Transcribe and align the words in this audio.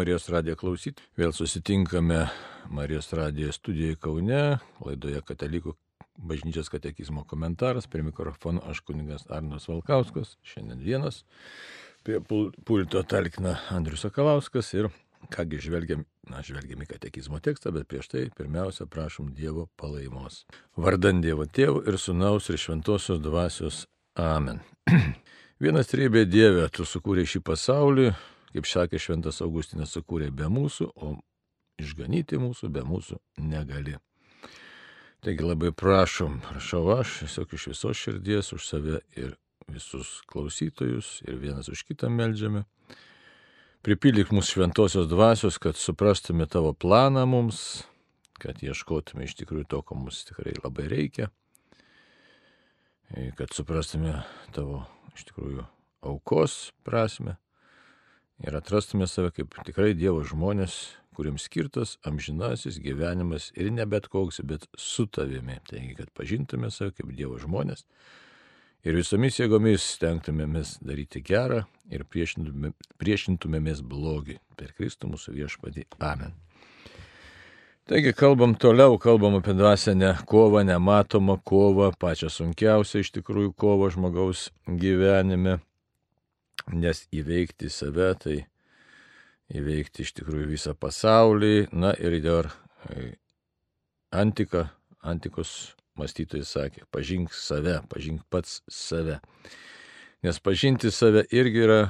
Marijos 0.00 0.30
radijo 0.32 0.56
klausyti. 0.56 1.02
Vėl 1.20 1.34
susitinkame 1.36 2.22
Marijos 2.72 3.10
radijo 3.12 3.50
studijoje 3.52 3.98
Kaune, 4.00 4.38
laidoje 4.80 5.20
Katalikų 5.28 5.74
bažnyčios 6.30 6.70
katekizmo 6.72 7.26
komentaras. 7.28 7.84
Prie 7.90 8.06
mikrofono 8.06 8.62
aš 8.70 8.80
kuningas 8.88 9.26
Arnas 9.28 9.68
Valkauskas, 9.68 10.38
šiandien 10.40 10.80
vienas. 10.80 11.20
Prie 12.06 12.16
pulto 12.24 13.02
talkina 13.04 13.58
Andrius 13.76 14.06
Sakalauskas 14.06 14.72
ir 14.72 14.88
kągi 15.36 15.60
žvelgiam, 15.66 16.06
na, 16.32 16.40
žvelgiam 16.40 16.80
į 16.80 16.88
katekizmo 16.94 17.42
tekstą, 17.44 17.74
bet 17.76 17.90
prieš 17.92 18.08
tai 18.14 18.24
pirmiausia 18.40 18.88
prašom 18.88 19.34
Dievo 19.36 19.68
palaimos. 19.76 20.46
Vardant 20.80 21.20
Dievo 21.20 21.44
Tėvų 21.44 21.84
ir 21.84 22.00
Sūnaus 22.00 22.48
ir 22.48 22.56
Šventosios 22.56 23.20
Dvasios. 23.20 23.84
Amen. 24.16 24.64
Vienas 25.60 25.92
trybė 25.92 26.24
Dieve, 26.24 26.70
tu 26.72 26.88
sukūrė 26.88 27.28
šį 27.28 27.44
pasaulį, 27.44 28.12
kaip 28.54 28.66
sakė 28.66 29.00
Šventas 29.00 29.40
Augustinas, 29.44 29.94
sukūrė 29.94 30.30
be 30.34 30.48
mūsų, 30.50 30.90
o 30.96 31.16
išganyti 31.80 32.40
mūsų 32.40 32.70
be 32.72 32.84
mūsų 32.86 33.18
negali. 33.42 33.96
Taigi 35.20 35.44
labai 35.44 35.70
prašom, 35.76 36.38
prašau 36.48 36.86
aš, 36.94 37.20
tiesiog 37.22 37.54
iš 37.56 37.66
visos 37.74 38.00
širdies 38.00 38.54
už 38.56 38.66
save 38.66 39.00
ir 39.20 39.34
visus 39.70 40.20
klausytojus 40.30 41.18
ir 41.28 41.36
vienas 41.42 41.68
už 41.68 41.84
kitą 41.88 42.08
melžiame. 42.12 42.64
Pripildyk 43.84 44.32
mūsų 44.32 44.56
šventosios 44.56 45.08
dvasios, 45.08 45.56
kad 45.60 45.76
suprastume 45.76 46.44
tavo 46.48 46.72
planą 46.76 47.26
mums, 47.28 47.84
kad 48.40 48.60
ieškotume 48.64 49.24
iš 49.28 49.36
tikrųjų 49.40 49.68
to, 49.68 49.82
ko 49.84 49.96
mums 49.96 50.24
tikrai 50.28 50.56
labai 50.60 50.88
reikia, 50.88 51.28
kad 53.36 53.52
suprastume 53.56 54.18
tavo 54.56 54.82
iš 55.16 55.28
tikrųjų 55.30 55.64
aukos 56.08 56.70
prasme 56.84 57.36
ir 58.46 58.56
atrastume 58.56 59.06
save 59.06 59.32
kaip 59.36 59.54
tikrai 59.66 59.92
Dievo 59.98 60.22
žmonės, 60.26 60.78
kuriems 61.16 61.44
skirtas 61.48 61.96
amžinasis 62.06 62.78
gyvenimas 62.80 63.50
ir 63.58 63.70
ne 63.74 63.84
bet 63.86 64.08
koks, 64.08 64.40
bet 64.46 64.66
su 64.78 65.06
tavimi. 65.06 65.58
Taigi, 65.68 65.94
kad 65.98 66.12
pažintume 66.16 66.70
save 66.72 66.94
kaip 66.96 67.12
Dievo 67.16 67.38
žmonės 67.42 67.84
ir 68.86 68.96
visomis 68.96 69.36
jėgomis 69.40 69.84
stengtumėmės 69.96 70.78
daryti 70.84 71.20
gerą 71.24 71.64
ir 71.92 72.06
priešintumė, 72.08 72.72
priešintumėmės 73.00 73.82
blogį 73.84 74.38
per 74.56 74.72
Kristų 74.76 75.12
mūsų 75.12 75.36
viešpadį. 75.36 75.88
Amen. 76.00 76.36
Taigi 77.90 78.12
kalbam 78.14 78.54
toliau, 78.54 78.94
kalbam 79.02 79.40
apie 79.40 79.50
dvasinę 79.58 80.12
kovą, 80.30 80.62
nematomą 80.62 81.40
kovą, 81.42 81.90
pačią 81.98 82.30
sunkiausią 82.30 83.02
iš 83.02 83.10
tikrųjų 83.16 83.50
kovą 83.58 83.88
žmogaus 83.90 84.44
gyvenime 84.68 85.58
nes 86.72 87.04
įveikti 87.14 87.70
save, 87.72 88.10
tai 88.22 88.36
įveikti 89.50 90.04
iš 90.04 90.14
tikrųjų 90.20 90.50
visą 90.52 90.74
pasaulį. 90.78 91.70
Na 91.72 91.92
ir 91.98 92.18
dar 92.24 92.50
e, 92.88 93.14
antika, 94.10 94.68
antikos 95.02 95.74
mąstytojai 95.98 96.46
sakė, 96.46 96.86
pažink 96.90 97.34
save, 97.34 97.80
pažink 97.90 98.24
pats 98.30 98.60
save. 98.68 99.20
Nes 100.24 100.38
pažinti 100.38 100.90
save 100.92 101.24
irgi 101.32 101.64
yra 101.64 101.80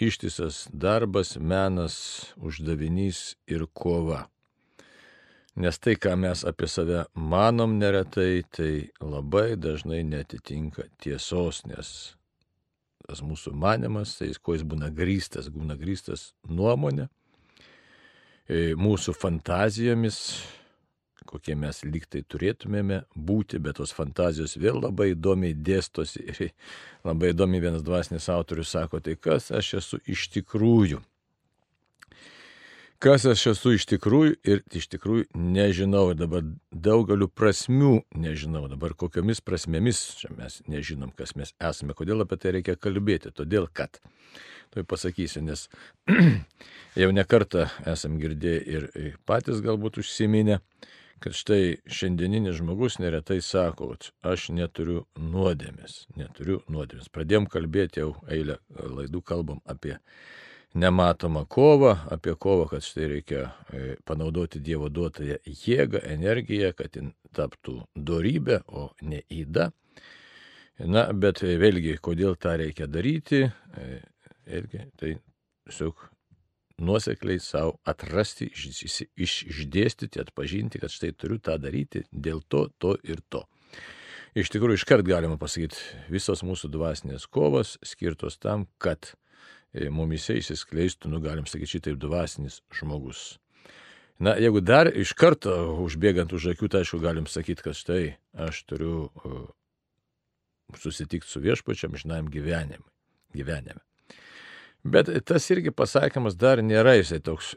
ištisas 0.00 0.66
darbas, 0.72 1.36
menas, 1.36 1.96
uždavinys 2.36 3.34
ir 3.46 3.66
kova. 3.72 4.24
Nes 5.54 5.78
tai, 5.78 5.94
ką 5.94 6.16
mes 6.18 6.42
apie 6.42 6.66
save 6.66 7.04
manom 7.14 7.76
neretai, 7.78 8.42
tai 8.50 8.90
labai 8.98 9.54
dažnai 9.54 10.02
netitinka 10.02 10.88
tiesos, 10.98 11.62
nes 11.70 12.16
tas 13.04 13.22
mūsų 13.24 13.52
manimas, 13.58 14.16
tai 14.18 14.30
kuo 14.40 14.56
jis 14.56 14.64
būna 14.66 14.90
grįstas, 14.94 15.50
būna 15.52 15.76
grįstas 15.80 16.32
nuomonė, 16.48 17.08
e, 18.48 18.74
mūsų 18.80 19.14
fantazijomis, 19.16 20.20
kokie 21.24 21.56
mes 21.58 21.80
liktai 21.84 22.22
turėtumėme 22.28 23.02
būti, 23.16 23.58
bet 23.62 23.80
tos 23.80 23.94
fantazijos 23.96 24.58
vėl 24.60 24.80
labai 24.82 25.12
įdomiai 25.14 25.56
dėstosi 25.56 26.24
ir 26.28 26.42
labai 27.08 27.32
įdomiai 27.32 27.64
vienas 27.68 27.84
dvasinis 27.84 28.28
autorius 28.32 28.74
sako, 28.76 29.00
tai 29.04 29.16
kas 29.16 29.50
aš 29.54 29.74
esu 29.80 30.00
iš 30.04 30.28
tikrųjų 30.36 31.02
kas 33.02 33.26
aš 33.28 33.46
esu 33.52 33.74
iš 33.76 33.86
tikrųjų 33.90 34.34
ir 34.46 34.62
iš 34.74 34.88
tikrųjų 34.94 35.26
nežinau. 35.34 36.06
Ir 36.12 36.18
dabar 36.20 36.44
daugeliu 36.70 37.28
prasmių 37.28 37.98
nežinau. 38.20 38.66
Dabar 38.72 38.96
kokiamis 38.98 39.42
prasmėmis 39.44 40.00
mes 40.36 40.60
nežinom, 40.70 41.12
kas 41.16 41.34
mes 41.38 41.54
esame. 41.58 41.96
Kodėl 41.96 42.24
apie 42.24 42.40
tai 42.40 42.56
reikia 42.58 42.76
kalbėti? 42.76 43.34
Todėl 43.34 43.68
kad. 43.72 44.00
Tai 44.74 44.82
pasakysiu, 44.90 45.44
nes 45.46 45.68
jau 47.00 47.10
nekartą 47.14 47.68
esam 47.90 48.18
girdėję 48.18 48.62
ir 48.66 48.88
patys 49.28 49.62
galbūt 49.62 50.00
užsiminę, 50.02 50.58
kad 51.22 51.36
štai 51.36 51.78
šiandieninis 51.86 52.58
žmogus 52.58 52.98
neretai 53.00 53.38
sako, 53.44 53.94
aš 54.26 54.48
neturiu 54.52 55.04
nuodėmės, 55.16 56.08
neturiu 56.18 56.58
nuodėmės. 56.68 57.08
Pradėjom 57.14 57.46
kalbėti 57.52 58.02
jau 58.02 58.10
eilę 58.26 58.58
laidų, 58.74 59.22
kalbam 59.24 59.62
apie 59.64 59.96
nematomą 60.74 61.44
kovą, 61.46 61.96
apie 62.10 62.34
kovą, 62.34 62.66
kad 62.72 62.84
štai 62.84 63.08
reikia 63.12 63.42
e, 63.44 63.96
panaudoti 64.04 64.60
Dievo 64.60 64.90
duotąją 64.90 65.38
jėgą, 65.46 66.02
energiją, 66.16 66.72
kad 66.78 66.96
jin 66.96 67.12
taptų 67.34 67.80
darybė, 67.94 68.62
o 68.66 68.90
ne 69.02 69.22
įda. 69.30 69.70
Na, 70.90 71.06
bet 71.14 71.44
vėlgi, 71.44 71.94
kodėl 72.02 72.34
tą 72.34 72.56
reikia 72.58 72.88
daryti, 72.90 73.44
e, 73.46 74.00
vėlgi, 74.50 74.82
tai 74.98 75.14
tiesiog 75.68 76.08
nuosekliai 76.82 77.38
savo 77.38 77.76
atrasti, 77.86 78.50
iš, 78.50 79.44
išdėstyti, 79.46 80.18
atpažinti, 80.22 80.80
kad 80.82 80.90
štai 80.90 81.12
turiu 81.14 81.38
tą 81.38 81.54
daryti 81.62 82.02
dėl 82.10 82.42
to, 82.50 82.66
to 82.82 82.96
ir 83.06 83.22
to. 83.30 83.44
Iš 84.34 84.50
tikrųjų, 84.50 84.80
iškart 84.80 85.06
galima 85.06 85.38
pasakyti, 85.38 85.78
visos 86.10 86.42
mūsų 86.42 86.72
dvasinės 86.74 87.28
kovos 87.30 87.76
skirtos 87.86 88.40
tam, 88.42 88.66
kad 88.82 89.12
mumise 89.90 90.36
įsiskleistų, 90.38 91.10
nu 91.12 91.20
galim 91.24 91.48
sakyti, 91.50 91.78
šitaip 91.78 91.98
dvasinis 92.02 92.60
žmogus. 92.74 93.34
Na, 94.22 94.36
jeigu 94.38 94.62
dar 94.62 94.86
iš 94.86 95.12
karto 95.18 95.52
užbėgant 95.82 96.32
už 96.32 96.52
akių, 96.52 96.70
tai 96.70 96.84
aišku, 96.84 97.00
galim 97.02 97.26
sakyti, 97.26 97.64
kad 97.66 97.74
štai 97.74 98.02
aš 98.46 98.62
turiu 98.70 99.08
uh, 99.10 99.48
susitikti 100.78 101.28
su 101.28 101.42
viešpačiam 101.42 101.96
žinajam 101.98 102.30
gyvenime. 102.30 102.86
gyvenime. 103.34 103.82
Bet 104.84 105.10
tas 105.24 105.50
irgi 105.50 105.72
pasakymas 105.72 106.36
dar 106.36 106.62
nėra 106.62 106.94
jisai 106.98 107.18
toks 107.24 107.54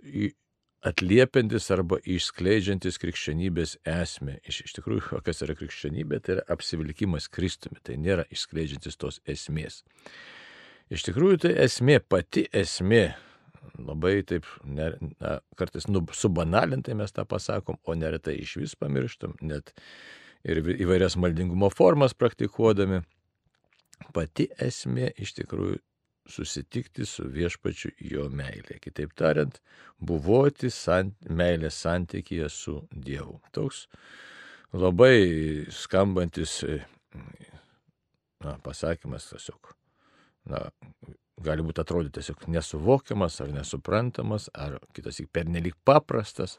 atliepiantis 0.88 1.68
arba 1.74 2.00
išskleidžiantis 2.06 3.00
krikščionybės 3.02 3.78
esmę. 3.86 4.38
Iš, 4.48 4.62
iš 4.70 4.76
tikrųjų, 4.78 5.22
kas 5.26 5.44
yra 5.46 5.58
krikščionybė, 5.58 6.22
tai 6.24 6.38
yra 6.38 6.46
apsivilkimas 6.54 7.28
Kristumi, 7.34 7.82
tai 7.84 7.98
nėra 8.02 8.26
išskleidžiantis 8.34 8.98
tos 9.02 9.20
esmės. 9.28 9.84
Iš 10.94 11.04
tikrųjų, 11.10 11.40
tai 11.44 11.54
esmė, 11.66 11.98
pati 12.00 12.46
esmė, 12.56 13.10
labai 13.76 14.22
taip, 14.28 14.46
ne, 14.64 14.92
na, 15.20 15.38
kartais 15.60 15.90
nu, 15.92 16.04
subanalintai 16.16 16.96
mes 16.98 17.12
tą 17.12 17.26
pasakom, 17.28 17.80
o 17.84 17.96
neretai 17.98 18.38
iš 18.40 18.56
vis 18.62 18.76
pamirštam, 18.80 19.36
net 19.44 19.74
ir 20.48 20.62
įvairias 20.64 21.18
maldingumo 21.20 21.70
formas 21.74 22.16
praktikuodami. 22.16 23.02
Pati 24.14 24.48
esmė 24.62 25.12
iš 25.20 25.34
tikrųjų 25.42 25.82
susitikti 26.28 27.06
su 27.08 27.26
viešpačiu 27.32 27.92
jo 28.12 28.28
meilė. 28.30 28.78
Kitaip 28.84 29.16
tariant, 29.18 29.60
buvoti 30.00 30.70
sant, 30.74 31.16
meilės 31.28 31.80
santykėje 31.84 32.50
su 32.52 32.78
Dievu. 32.92 33.40
Toks 33.56 33.86
labai 34.76 35.68
skambantis 35.74 36.60
na, 38.44 38.58
pasakymas 38.64 39.32
tiesiog 39.32 39.77
na, 40.50 40.68
gali 41.44 41.66
būti 41.66 41.82
atrodyti 41.84 42.18
tiesiog 42.18 42.48
nesuvokiamas 42.54 43.40
ar 43.44 43.52
nesuprantamas, 43.54 44.50
ar 44.54 44.80
kitas 44.96 45.20
įk 45.22 45.30
pernelik 45.34 45.78
paprastas, 45.86 46.58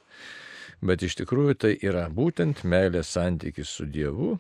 bet 0.85 1.03
iš 1.03 1.19
tikrųjų 1.23 1.57
tai 1.65 1.73
yra 1.83 2.07
būtent 2.15 2.63
meilės 2.65 3.11
santykis 3.17 3.73
su 3.81 3.89
Dievu, 3.91 4.37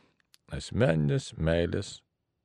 asmeninis 0.54 1.32
meilės, 1.36 1.98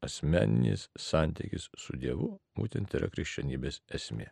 asmeninis 0.04 0.90
santykis 1.00 1.70
su 1.80 1.98
Dievu, 2.00 2.34
būtent 2.58 2.96
yra 2.98 3.12
krikščionybės 3.14 3.84
esmė. 3.94 4.32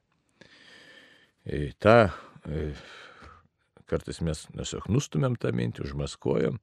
Ir 1.45 1.69
e, 1.69 1.71
tą 1.81 2.11
e, 2.45 2.71
kartais 3.89 4.21
mes 4.25 4.43
tiesiog 4.49 4.89
nustumėm 4.93 5.37
tą 5.41 5.53
mintį, 5.55 5.85
užmaskuojam, 5.87 6.59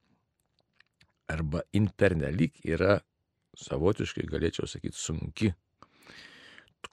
arba 1.29 1.63
internelik 1.75 2.59
yra 2.65 2.99
savotiškai, 3.59 4.27
galėčiau 4.29 4.67
sakyti, 4.69 4.97
sunki 4.97 5.51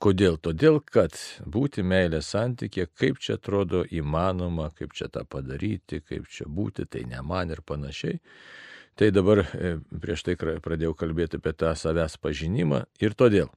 Kodėl? 0.03 0.37
Todėl, 0.37 0.81
kad 0.85 1.15
būti 1.47 1.83
meilės 1.87 2.29
santykė, 2.35 2.89
kaip 2.93 3.21
čia 3.23 3.39
atrodo 3.39 3.85
įmanoma, 3.89 4.69
kaip 4.77 4.93
čia 4.93 5.09
tą 5.09 5.23
padaryti, 5.25 6.03
kaip 6.05 6.27
čia 6.29 6.45
būti, 6.49 6.85
tai 6.91 7.07
ne 7.09 7.23
man 7.25 7.55
ir 7.55 7.63
panašiai. 7.65 8.21
Tai 8.97 9.09
dabar 9.13 9.43
e, 9.45 9.77
prieš 10.03 10.27
tai 10.27 10.37
pradėjau 10.37 10.95
kalbėti 10.97 11.41
apie 11.41 11.53
tą 11.53 11.73
savęs 11.77 12.17
pažinimą 12.21 12.83
ir 13.01 13.17
todėl, 13.17 13.51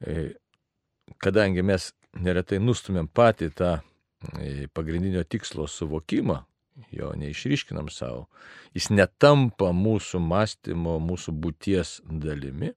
e, 0.00 0.32
kadangi 1.20 1.64
mes 1.64 1.90
neretai 2.16 2.60
nustumėm 2.60 3.08
patį 3.08 3.50
tą 3.56 3.72
e, 3.78 4.68
pagrindinio 4.72 5.24
tikslo 5.24 5.66
suvokimą, 5.68 6.38
jo 6.92 7.12
neišryškinam 7.20 7.90
savo, 7.92 8.26
jis 8.72 8.88
netampa 8.92 9.72
mūsų 9.76 10.20
mąstymo, 10.24 10.96
mūsų 11.04 11.36
būties 11.36 12.00
dalimi. 12.08 12.72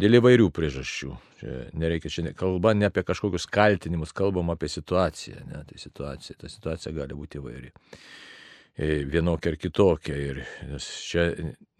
Dėl 0.00 0.16
įvairių 0.16 0.48
priežasčių. 0.56 1.10
Čia 1.40 1.56
nereikia, 1.76 2.12
čia 2.12 2.32
kalba 2.36 2.72
ne 2.76 2.88
apie 2.88 3.02
kažkokius 3.04 3.44
kaltinimus, 3.52 4.14
kalbam 4.16 4.52
apie 4.52 4.70
situaciją. 4.72 5.42
Ne, 5.50 5.60
tai 5.68 5.80
situacija, 5.80 6.38
ta 6.40 6.48
situacija 6.48 6.94
gali 6.96 7.16
būti 7.16 7.40
įvairi. 7.40 7.72
E, 8.78 9.04
vienokia 9.04 9.50
ar 9.50 9.56
kitokia. 9.58 10.14
Ir 10.16 10.38
nes, 10.70 10.84
čia, 11.10 11.26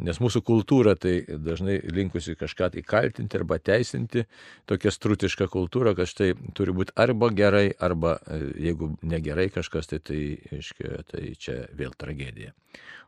nes 0.03 0.19
mūsų 0.21 0.43
kultūra 0.45 0.97
tai 0.99 1.21
dažnai 1.29 1.79
linkusi 1.87 2.35
kažką 2.39 2.73
tai 2.75 2.83
kaltinti 2.85 3.39
arba 3.39 3.61
teisinti, 3.63 4.27
tokia 4.69 4.93
strutiška 4.93 5.47
kultūra, 5.53 5.95
kad 5.97 6.11
štai 6.11 6.33
turi 6.57 6.75
būti 6.77 6.97
arba 7.01 7.31
gerai, 7.33 7.71
arba 7.79 8.17
e, 8.27 8.41
jeigu 8.67 8.91
negerai 9.07 9.49
kažkas, 9.55 9.93
tai 9.93 10.03
tai, 10.11 10.21
aiškia, 10.59 11.05
tai 11.13 11.25
čia 11.39 11.61
vėl 11.79 11.95
tragedija. 11.97 12.53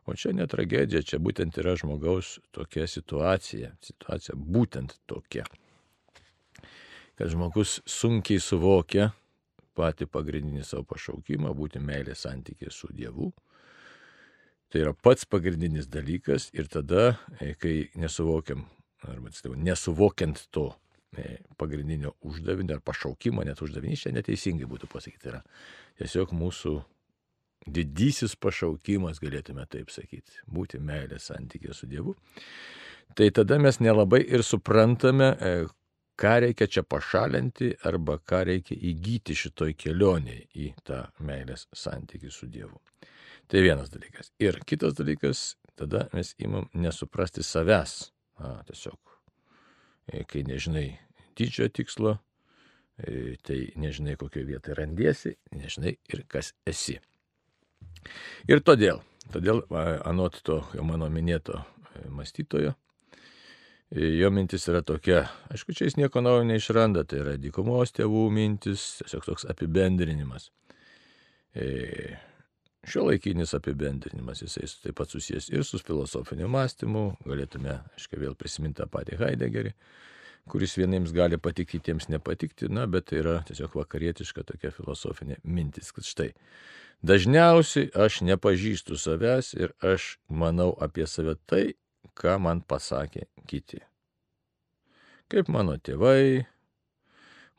O 0.07 0.15
čia 0.15 0.33
ne 0.35 0.47
tragedija, 0.47 1.03
čia 1.03 1.19
būtent 1.21 1.59
yra 1.59 1.75
žmogaus 1.79 2.37
tokia 2.55 2.87
situacija. 2.87 3.75
Situacija 3.83 4.35
būtent 4.35 4.97
tokia. 5.07 5.45
Kad 7.19 7.29
žmogus 7.29 7.81
sunkiai 7.85 8.41
suvokia 8.41 9.11
patį 9.77 10.07
pagrindinį 10.09 10.65
savo 10.65 10.87
pašaukimą, 10.89 11.51
būti 11.57 11.81
meilės 11.81 12.25
santykė 12.25 12.71
su 12.73 12.89
Dievu 12.93 13.31
Tai 14.73 14.81
yra 14.81 14.91
pats 14.97 15.27
pagrindinis 15.29 15.85
dalykas 15.85 16.47
ir 16.57 16.65
tada, 16.65 17.19
e, 17.37 17.51
kai 17.61 17.91
nesuvokiam, 17.93 18.63
arba 19.05 19.29
atsiprašau, 19.29 19.59
nesuvokiant 19.67 20.39
to 20.49 20.63
e, 21.13 21.35
pagrindinio 21.61 22.15
uždavinio 22.25 22.79
ar 22.79 22.81
pašaukimo, 22.81 23.43
net 23.45 23.61
uždavinys 23.61 24.07
čia 24.07 24.13
neteisingai 24.15 24.65
būtų 24.71 24.89
pasakyti, 24.89 25.29
yra 25.29 25.43
tiesiog 26.01 26.33
mūsų 26.33 26.73
didysis 27.69 28.33
pašaukimas, 28.33 29.21
galėtume 29.21 29.67
taip 29.69 29.93
sakyti, 29.93 30.41
būti 30.49 30.81
meilės 30.81 31.29
santykė 31.29 31.77
su 31.77 31.91
Dievu. 31.93 32.15
Tai 33.13 33.29
tada 33.29 33.59
mes 33.61 33.77
nelabai 33.77 34.23
ir 34.25 34.41
suprantame, 34.41 35.29
e, 35.37 35.53
ką 36.17 36.33
reikia 36.47 36.65
čia 36.65 36.81
pašalinti 36.81 37.75
arba 37.85 38.17
ką 38.17 38.41
reikia 38.49 38.81
įgyti 38.89 39.37
šitoj 39.37 39.77
kelionėje 39.77 40.47
į 40.65 40.73
tą 40.81 41.03
meilės 41.21 41.69
santykį 41.77 42.33
su 42.33 42.49
Dievu. 42.49 42.81
Tai 43.53 43.61
vienas 43.61 43.91
dalykas. 43.93 44.31
Ir 44.41 44.55
kitas 44.65 44.95
dalykas, 44.97 45.39
tada 45.77 46.07
mes 46.09 46.31
imam 46.41 46.63
nesuprasti 46.73 47.43
savęs. 47.45 47.91
A, 48.41 48.55
tiesiog, 48.65 49.11
e, 50.09 50.23
kai 50.25 50.41
nežinai 50.41 50.87
didžiojo 51.37 51.69
tikslo, 51.69 52.15
e, 52.97 53.35
tai 53.45 53.59
nežinai 53.77 54.15
kokioje 54.17 54.47
vietoje 54.47 54.79
randiesi, 54.79 55.35
nežinai 55.53 55.93
ir 55.93 56.25
kas 56.25 56.49
esi. 56.65 56.97
Ir 58.49 58.65
todėl, 58.65 59.03
todėl 59.29 59.61
anot 60.01 60.41
to 60.41 60.63
mano 60.81 61.11
minėto 61.13 61.61
e, 61.61 62.09
mąstytojo, 62.09 62.73
jo 63.93 64.33
mintis 64.33 64.65
yra 64.73 64.81
tokia, 64.81 65.27
aišku, 65.53 65.77
čia 65.77 65.91
jis 65.91 66.01
nieko 66.01 66.25
naujo 66.25 66.49
neišranda, 66.49 67.05
tai 67.05 67.21
yra 67.21 67.37
dykumos 67.37 67.93
tėvų 67.93 68.27
mintis, 68.33 68.95
tiesiog 69.05 69.29
toks 69.29 69.51
apibendrinimas. 69.53 70.49
E, 71.53 72.17
Šio 72.83 73.05
laikinis 73.07 73.53
apibendrinimas, 73.55 74.41
jisai 74.43 74.67
taip 74.83 74.97
pat 74.99 75.13
susijęs 75.13 75.47
ir 75.53 75.63
su 75.63 75.79
filosofiniu 75.79 76.49
mąstymu, 76.51 77.03
galėtume, 77.23 77.77
aiškiai, 77.95 78.19
vėl 78.25 78.35
prisiminti 78.35 78.81
tą 78.81 78.89
patį 78.91 79.19
Heideggerį, 79.21 79.71
kuris 80.51 80.75
vieniems 80.75 81.13
gali 81.15 81.39
patikti, 81.39 81.77
kitiems 81.77 82.09
nepatikti, 82.11 82.67
na, 82.67 82.83
bet 82.91 83.07
tai 83.07 83.21
yra 83.21 83.37
tiesiog 83.47 83.77
vakarietiška 83.79 84.43
tokia 84.49 84.73
filosofinė 84.75 85.39
mintis, 85.47 85.93
kad 85.95 86.07
štai, 86.07 86.29
dažniausiai 87.07 87.87
aš 88.03 88.19
nepažįstu 88.27 88.99
savęs 88.99 89.53
ir 89.55 89.71
aš 89.79 90.17
manau 90.27 90.73
apie 90.83 91.07
save 91.07 91.37
tai, 91.47 91.65
ką 92.19 92.35
man 92.43 92.65
pasakė 92.67 93.29
kiti. 93.47 93.79
Kaip 95.31 95.47
mano 95.47 95.79
tėvai, 95.79 96.43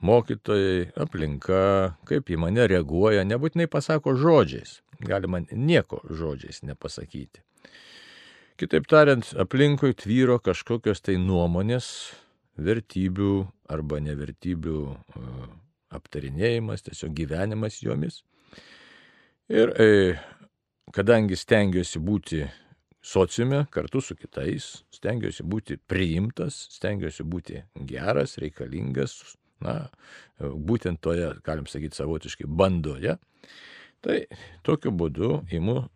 mokytojai, 0.04 0.90
aplinka, 1.00 1.94
kaip 2.08 2.30
į 2.30 2.38
mane 2.40 2.66
reaguoja, 2.70 3.24
nebūtinai 3.26 3.66
pasako 3.72 4.14
žodžiais, 4.20 4.78
galima 5.04 5.42
nieko 5.50 6.02
žodžiais 6.10 6.62
nepasakyti. 6.68 7.42
Kitaip 8.60 8.86
tariant, 8.86 9.32
aplinkui 9.40 9.96
tvyro 9.98 10.38
kažkokios 10.38 11.02
tai 11.02 11.16
nuomonės, 11.18 11.88
vertybių 12.54 13.32
arba 13.74 13.98
nevertybių 14.04 14.80
e, 14.86 15.22
aptarinėjimas, 15.94 16.84
tiesiog 16.86 17.16
gyvenimas 17.18 17.80
jomis. 17.82 18.20
Ir 19.50 19.74
e, 19.74 19.88
kadangi 20.94 21.36
stengiuosi 21.36 21.98
būti 21.98 22.44
sociume 23.04 23.64
kartu 23.74 24.00
su 24.00 24.16
kitais, 24.16 24.84
stengiuosi 24.94 25.44
būti 25.44 25.76
priimtas, 25.90 26.56
stengiuosi 26.78 27.26
būti 27.26 27.60
geras, 27.90 28.38
reikalingas, 28.40 29.18
na, 29.64 29.76
būtent 30.38 31.00
toje, 31.02 31.32
galim 31.46 31.66
sakyti, 31.70 31.96
savotiškai 31.98 32.46
bandoje, 32.48 33.16
Tai 34.04 34.18
tokiu 34.66 34.92
būdu 34.92 35.28
imu 35.56 35.86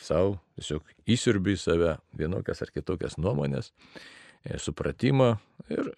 savo 0.00 0.38
tiesiog 0.58 0.86
įsirbiu 1.14 1.54
į 1.54 1.60
save 1.60 1.92
vienokias 2.18 2.64
ar 2.64 2.72
kitokias 2.74 3.18
nuomonės, 3.20 3.70
e, 4.42 4.58
supratimą 4.58 5.36
ir 5.70 5.92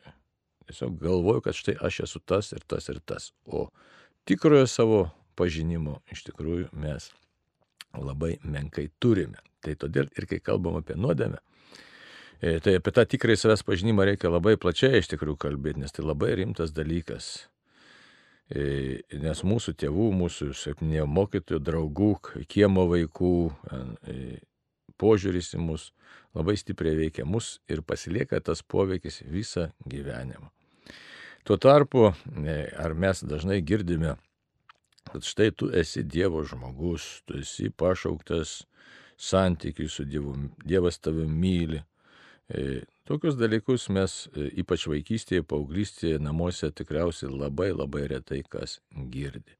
tiesiog 0.68 0.98
galvoju, 1.00 1.44
kad 1.46 1.56
štai 1.56 1.78
aš 1.88 2.02
esu 2.06 2.20
tas 2.20 2.52
ir 2.52 2.66
tas 2.68 2.90
ir 2.92 3.00
tas. 3.00 3.30
O 3.46 3.70
tikrojo 4.28 4.66
savo 4.68 5.00
pažinimo 5.38 6.02
iš 6.12 6.26
tikrųjų 6.28 6.68
mes 6.84 7.08
labai 7.96 8.34
menkai 8.44 8.90
turime. 9.00 9.40
Tai 9.64 9.76
todėl 9.78 10.10
ir 10.18 10.26
kai 10.28 10.40
kalbam 10.42 10.76
apie 10.82 10.98
nuodėmę, 10.98 11.38
tai 12.42 12.74
apie 12.74 12.90
tą 12.90 13.04
tikrąjį 13.06 13.38
savęs 13.38 13.62
pažinimą 13.62 14.02
reikia 14.08 14.30
labai 14.32 14.56
plačiai 14.58 14.98
iš 14.98 15.12
tikrųjų 15.12 15.38
kalbėti, 15.44 15.78
nes 15.84 15.94
tai 15.94 16.02
labai 16.02 16.32
rimtas 16.40 16.72
dalykas. 16.74 17.28
E, 18.50 19.02
nes 19.22 19.42
mūsų 19.46 19.76
tėvų, 19.78 20.08
mūsų, 20.18 20.48
kaip 20.64 20.80
minėjau, 20.82 21.06
mokytojų, 21.06 21.60
draugų, 21.62 22.08
kiemo 22.50 22.88
vaikų 22.90 23.34
e, 23.46 24.16
požiūris 24.98 25.52
į 25.54 25.60
mus 25.62 25.92
labai 26.34 26.56
stipriai 26.58 26.98
veikia 26.98 27.28
mus 27.28 27.60
ir 27.70 27.84
pasilieka 27.86 28.42
tas 28.42 28.64
poveikis 28.66 29.22
visą 29.30 29.68
gyvenimą. 29.86 30.50
Tuo 31.46 31.60
tarpu, 31.62 32.10
e, 32.42 32.58
ar 32.74 32.96
mes 32.98 33.22
dažnai 33.22 33.60
girdime, 33.62 34.16
kad 35.12 35.22
štai 35.22 35.52
tu 35.54 35.70
esi 35.70 36.02
Dievo 36.02 36.42
žmogus, 36.42 37.22
tu 37.22 37.38
esi 37.38 37.70
pašauktas 37.70 38.64
santykiui 39.14 39.86
su 39.86 40.04
Dievu, 40.10 40.34
Dievas 40.66 40.98
tave 40.98 41.30
myli, 41.30 41.78
E, 41.80 41.91
tokius 43.04 43.36
dalykus 43.38 43.88
mes 43.92 44.26
e, 44.36 44.48
ypač 44.62 44.86
vaikystėje, 44.90 45.44
paauglystėje, 45.48 46.20
namuose 46.22 46.70
tikriausiai 46.74 47.30
labai 47.30 47.70
labai 47.72 48.06
retai 48.10 48.42
kas 48.48 48.80
girdi. 48.92 49.56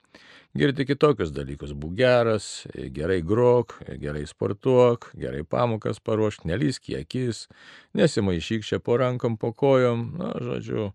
Girdi 0.58 0.84
kitokius 0.84 1.32
dalykus. 1.32 1.72
Būk 1.72 1.94
geras, 1.96 2.66
e, 2.74 2.90
gerai 2.92 3.22
grok, 3.24 3.78
gerai 4.02 4.26
sportuok, 4.28 5.12
gerai 5.16 5.44
pamokas 5.48 6.02
paruošk, 6.04 6.44
nelysk 6.48 6.90
į 6.92 6.98
akis, 7.00 7.46
nesimaišyk 7.96 8.66
čia 8.68 8.80
po 8.80 8.98
rankom, 9.00 9.38
po 9.40 9.54
kojom, 9.56 10.10
na, 10.18 10.34
žodžiu, 10.42 10.92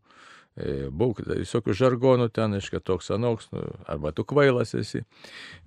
būk 0.89 1.21
visokių 1.27 1.73
žargonų 1.77 2.31
ten, 2.33 2.55
aiškiai, 2.57 2.81
toks 2.81 3.11
anoks, 3.13 3.51
nu, 3.53 3.61
arba 3.85 4.09
tu 4.09 4.25
kvailas 4.25 4.73
esi. 4.77 5.03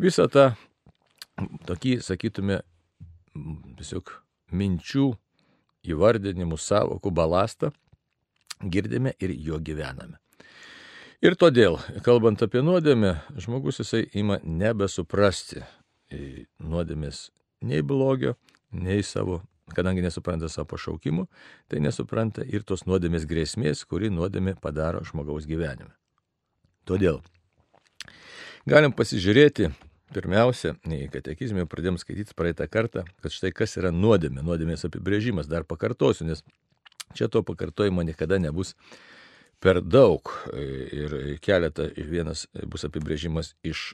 Visą 0.02 0.26
tą, 0.26 0.48
tokį, 1.68 2.00
sakytume, 2.02 2.58
tiesiog 3.78 4.10
minčių 4.50 5.12
įvardinimų 5.86 6.58
savokų 6.60 7.12
balastą 7.14 7.70
girdime 8.60 9.14
ir 9.20 9.32
jo 9.36 9.60
gyvename. 9.62 10.18
Ir 11.20 11.36
todėl, 11.36 11.76
kalbant 12.04 12.40
apie 12.40 12.62
nuodėmę, 12.64 13.18
žmogus 13.36 13.82
jisai 13.82 14.06
ima 14.16 14.38
nebesuprasti 14.40 15.60
nuodėmės 16.60 17.28
nei 17.60 17.82
blogio, 17.84 18.36
nei 18.72 19.04
savo, 19.04 19.42
kadangi 19.76 20.02
nesupranta 20.04 20.48
savo 20.48 20.70
pašaukimų, 20.72 21.26
tai 21.68 21.82
nesupranta 21.84 22.44
ir 22.48 22.64
tos 22.64 22.86
nuodėmės 22.88 23.28
grėsmės, 23.28 23.84
kuri 23.84 24.08
nuodėmė 24.12 24.56
padaro 24.60 25.04
žmogaus 25.04 25.44
gyvenime. 25.48 25.92
Todėl 26.88 27.20
galim 28.64 28.96
pasižiūrėti 28.96 29.68
Pirmiausia, 30.10 30.74
katekizmė 31.14 31.68
pradėjom 31.70 32.00
skaityti 32.02 32.34
praeitą 32.34 32.66
kartą, 32.70 33.04
kad 33.22 33.34
štai 33.34 33.52
kas 33.54 33.76
yra 33.78 33.92
nuodėmė, 33.94 34.42
nuodėmės 34.42 34.82
apibrėžimas, 34.88 35.46
dar 35.50 35.62
pakartosiu, 35.68 36.26
nes 36.26 36.42
čia 37.14 37.28
to 37.30 37.44
pakartojimo 37.46 38.02
niekada 38.06 38.40
nebus 38.42 38.74
per 39.62 39.78
daug. 39.84 40.32
Ir 40.56 41.38
keletą, 41.44 41.86
vienas 41.94 42.46
bus 42.72 42.86
apibrėžimas 42.88 43.52
iš 43.62 43.92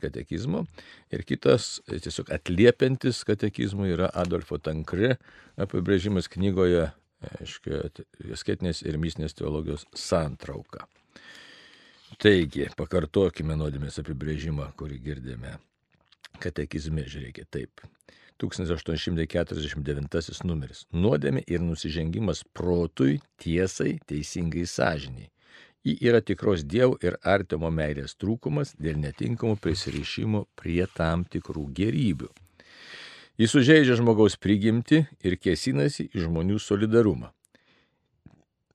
katekizmo 0.00 0.64
ir 1.12 1.26
kitas 1.28 1.82
tiesiog 1.90 2.32
atliepiantis 2.32 3.20
katekizmui 3.28 3.92
yra 3.92 4.08
Adolfo 4.08 4.56
Tankre 4.56 5.18
apibrėžimas 5.60 6.32
knygoje, 6.32 6.88
aiškiai, 7.42 7.92
skaitinės 8.40 8.82
ir 8.86 8.96
mistinės 9.02 9.36
teologijos 9.36 9.84
santrauka. 9.92 10.88
Taigi, 12.22 12.68
pakartokime 12.78 13.56
nuodėmės 13.58 13.96
apibrėžimą, 13.98 14.78
kurį 14.78 14.94
girdėme. 15.02 15.58
Katekizme 16.38 17.02
žiūrėkit 17.10 17.50
taip. 17.50 17.82
1849 18.38 20.46
numeris. 20.46 20.86
Nuodėmė 20.94 21.42
ir 21.50 21.58
nusižengimas 21.66 22.46
protui, 22.54 23.18
tiesai, 23.42 23.98
teisingai 24.06 24.62
sąžiniai. 24.70 25.34
Ji 25.82 25.98
yra 26.06 26.22
tikros 26.22 26.62
Dievo 26.62 26.94
ir 27.02 27.18
artimo 27.26 27.74
meilės 27.74 28.14
trūkumas 28.14 28.78
dėl 28.78 29.02
netinkamo 29.02 29.58
prisirišimo 29.58 30.46
prie 30.54 30.86
tam 30.94 31.26
tikrų 31.26 31.74
gerybių. 31.74 32.30
Jis 33.34 33.50
sužeidžia 33.50 33.98
žmogaus 33.98 34.38
prigimti 34.38 35.10
ir 35.26 35.34
kėsinasi 35.42 36.06
į 36.14 36.22
žmonių 36.28 36.62
solidarumą. 36.62 37.34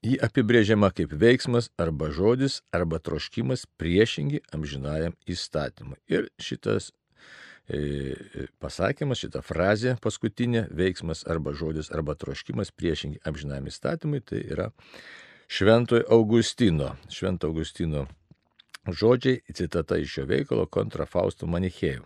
Ji 0.07 0.15
apibrėžiama 0.23 0.87
kaip 0.95 1.11
veiksmas 1.19 1.67
arba 1.81 2.07
žodis 2.15 2.61
arba 2.75 2.99
troškimas 3.03 3.65
priešingi 3.81 4.39
amžinajam 4.55 5.17
įstatymui. 5.27 5.97
Ir 6.07 6.29
šitas 6.39 6.93
e, 7.67 8.13
pasakymas, 8.63 9.19
šita 9.25 9.41
frazė 9.43 9.97
paskutinė- 10.03 10.67
veiksmas 10.81 11.25
arba 11.27 11.51
žodis 11.51 11.91
arba 11.91 12.15
troškimas 12.15 12.71
priešingi 12.71 13.19
amžinajam 13.27 13.67
įstatymui- 13.67 14.21
tai 14.29 14.39
yra 14.45 14.69
Šventojo 15.47 16.05
Augustino. 16.19 16.95
Švento 17.09 17.51
Augustino 17.51 18.05
žodžiai, 18.87 19.41
citata 19.53 19.97
iš 19.97 20.13
šio 20.13 20.25
veikalo 20.29 20.69
kontra 20.71 21.05
Fausto 21.05 21.47
Manichėjų. 21.47 22.05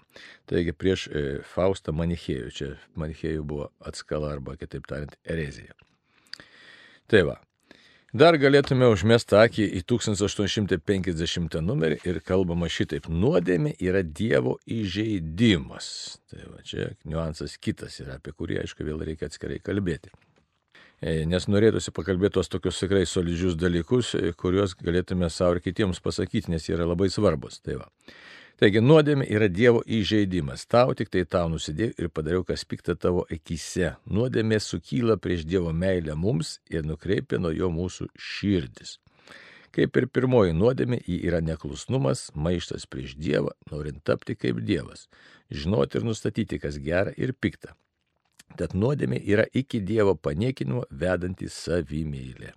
Taigi 0.49 0.73
prieš 0.73 1.07
e, 1.07 1.43
Faustą 1.53 1.93
Manichėjų. 1.93 2.49
Čia 2.49 2.73
Manichėjų 2.95 3.45
buvo 3.45 3.69
atskala 3.79 4.33
arba 4.33 4.57
kitaip 4.57 4.89
tariant 4.89 5.15
erezija. 5.23 5.77
Tai 7.07 7.25
va, 7.27 7.41
Dar 8.11 8.35
galėtume 8.35 8.89
užmesti 8.91 9.37
akį 9.39 9.65
į 9.77 9.81
1850 9.87 11.61
numerį 11.63 12.01
ir 12.03 12.17
kalbama 12.27 12.67
šitaip. 12.67 13.05
Nuodėmė 13.07 13.71
yra 13.79 14.01
Dievo 14.03 14.57
įžeidimas. 14.67 15.87
Tai 16.27 16.41
va 16.49 16.59
čia 16.67 16.89
niuansas 17.07 17.55
kitas 17.55 18.01
yra, 18.03 18.17
apie 18.19 18.33
kurį, 18.35 18.59
aišku, 18.65 18.83
vėl 18.83 18.99
reikia 19.07 19.31
atskirai 19.31 19.61
kalbėti. 19.63 20.11
E, 20.99 21.23
nes 21.23 21.47
norėtųsi 21.47 21.95
pakalbėti 21.95 22.35
tos 22.35 22.51
tokius 22.51 22.83
tikrai 22.83 23.05
solidžius 23.07 23.55
dalykus, 23.55 24.11
e, 24.19 24.35
kuriuos 24.35 24.75
galėtume 24.83 25.31
savo 25.31 25.55
ir 25.55 25.63
kitiems 25.63 26.03
pasakyti, 26.03 26.51
nes 26.51 26.67
jie 26.67 26.75
yra 26.75 26.91
labai 26.91 27.07
svarbus. 27.09 27.61
Tai 27.63 27.79
va. 27.79 27.87
Taigi 28.61 28.77
nuodėmė 28.77 29.25
yra 29.33 29.47
Dievo 29.49 29.79
įžeidimas. 29.89 30.67
Tau 30.69 30.91
tik 30.93 31.09
tai 31.09 31.23
tau 31.25 31.47
nusidėjau 31.49 31.95
ir 31.97 32.09
padariau, 32.13 32.43
kas 32.45 32.61
pikta 32.69 32.93
tavo 32.93 33.23
akise. 33.33 33.95
Nuodėmė 34.05 34.59
sukyla 34.61 35.15
prieš 35.17 35.47
Dievo 35.49 35.71
meilę 35.73 36.13
mums 36.13 36.59
ir 36.69 36.85
nukreipia 36.85 37.39
nuo 37.41 37.49
jo 37.57 37.71
mūsų 37.73 38.11
širdis. 38.21 38.99
Kaip 39.73 39.97
ir 39.97 40.07
pirmoji 40.13 40.53
nuodėmė, 40.53 41.01
ji 41.09 41.17
yra 41.25 41.41
neklusnumas, 41.41 42.27
maištas 42.37 42.85
prieš 42.85 43.17
Dievą, 43.17 43.55
norint 43.73 44.03
tapti 44.05 44.37
kaip 44.37 44.61
Dievas, 44.61 45.07
žinoti 45.49 45.97
ir 45.97 46.05
nustatyti, 46.05 46.61
kas 46.61 46.77
gera 46.77 47.17
ir 47.17 47.33
pikta. 47.33 47.73
Tad 48.61 48.77
nuodėmė 48.77 49.23
yra 49.25 49.49
iki 49.57 49.81
Dievo 49.81 50.13
paniekinimo 50.13 50.85
vedanti 50.91 51.49
savimėlė. 51.49 52.53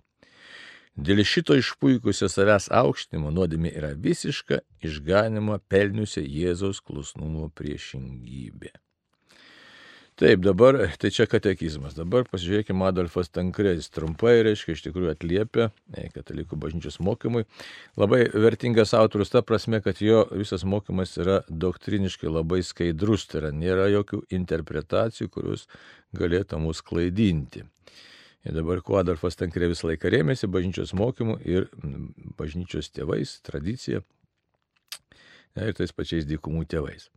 Dėl 0.95 1.25
šito 1.27 1.57
išpuikusio 1.59 2.29
savęs 2.31 2.69
aukštimo 2.71 3.27
nuodėmė 3.35 3.73
yra 3.75 3.91
visiška 3.99 4.61
išganimo 4.87 5.59
pelniusi 5.67 6.23
Jėzaus 6.23 6.79
klusnumo 6.79 7.49
priešingybė. 7.51 8.71
Taip, 10.15 10.39
dabar, 10.39 10.77
tai 10.95 11.09
čia 11.11 11.25
katekizmas. 11.27 11.97
Dabar 11.97 12.23
pasižiūrėkime 12.31 12.85
Adolfas 12.87 13.27
Tankredis. 13.27 13.89
Trumpai, 13.91 14.37
reiškia, 14.47 14.77
iš 14.77 14.85
tikrųjų 14.85 15.09
atliepia 15.11 15.65
e, 15.91 16.05
katalikų 16.15 16.55
bažnyčios 16.55 17.01
mokymui. 17.03 17.43
Labai 17.99 18.21
vertingas 18.31 18.95
autorius 18.95 19.33
ta 19.33 19.43
prasme, 19.43 19.81
kad 19.83 19.99
jo 19.99 20.23
visas 20.31 20.63
mokymas 20.63 21.17
yra 21.19 21.41
doktriniškai 21.51 22.31
labai 22.31 22.61
skaidrus, 22.63 23.27
tai 23.27 23.41
yra 23.41 23.51
nėra 23.51 23.91
jokių 23.91 24.21
interpretacijų, 24.39 25.27
kurios 25.35 25.67
galėtų 26.15 26.63
mus 26.63 26.79
klaidinti. 26.79 27.67
Ir 28.45 28.53
dabar 28.53 28.81
kuo 28.85 28.99
Adolfas 28.99 29.39
Tankrė 29.39 29.71
visą 29.71 29.89
laiką 29.89 30.11
rėmėsi 30.13 30.49
bažnyčios 30.51 30.93
mokymu 30.97 31.39
ir 31.49 31.65
bažnyčios 32.37 32.91
tėvais, 32.93 33.39
tradicija 33.45 34.03
ir 35.55 35.73
tais 35.77 35.93
pačiais 35.95 36.27
dykumų 36.29 36.65
tėvais. 36.69 37.09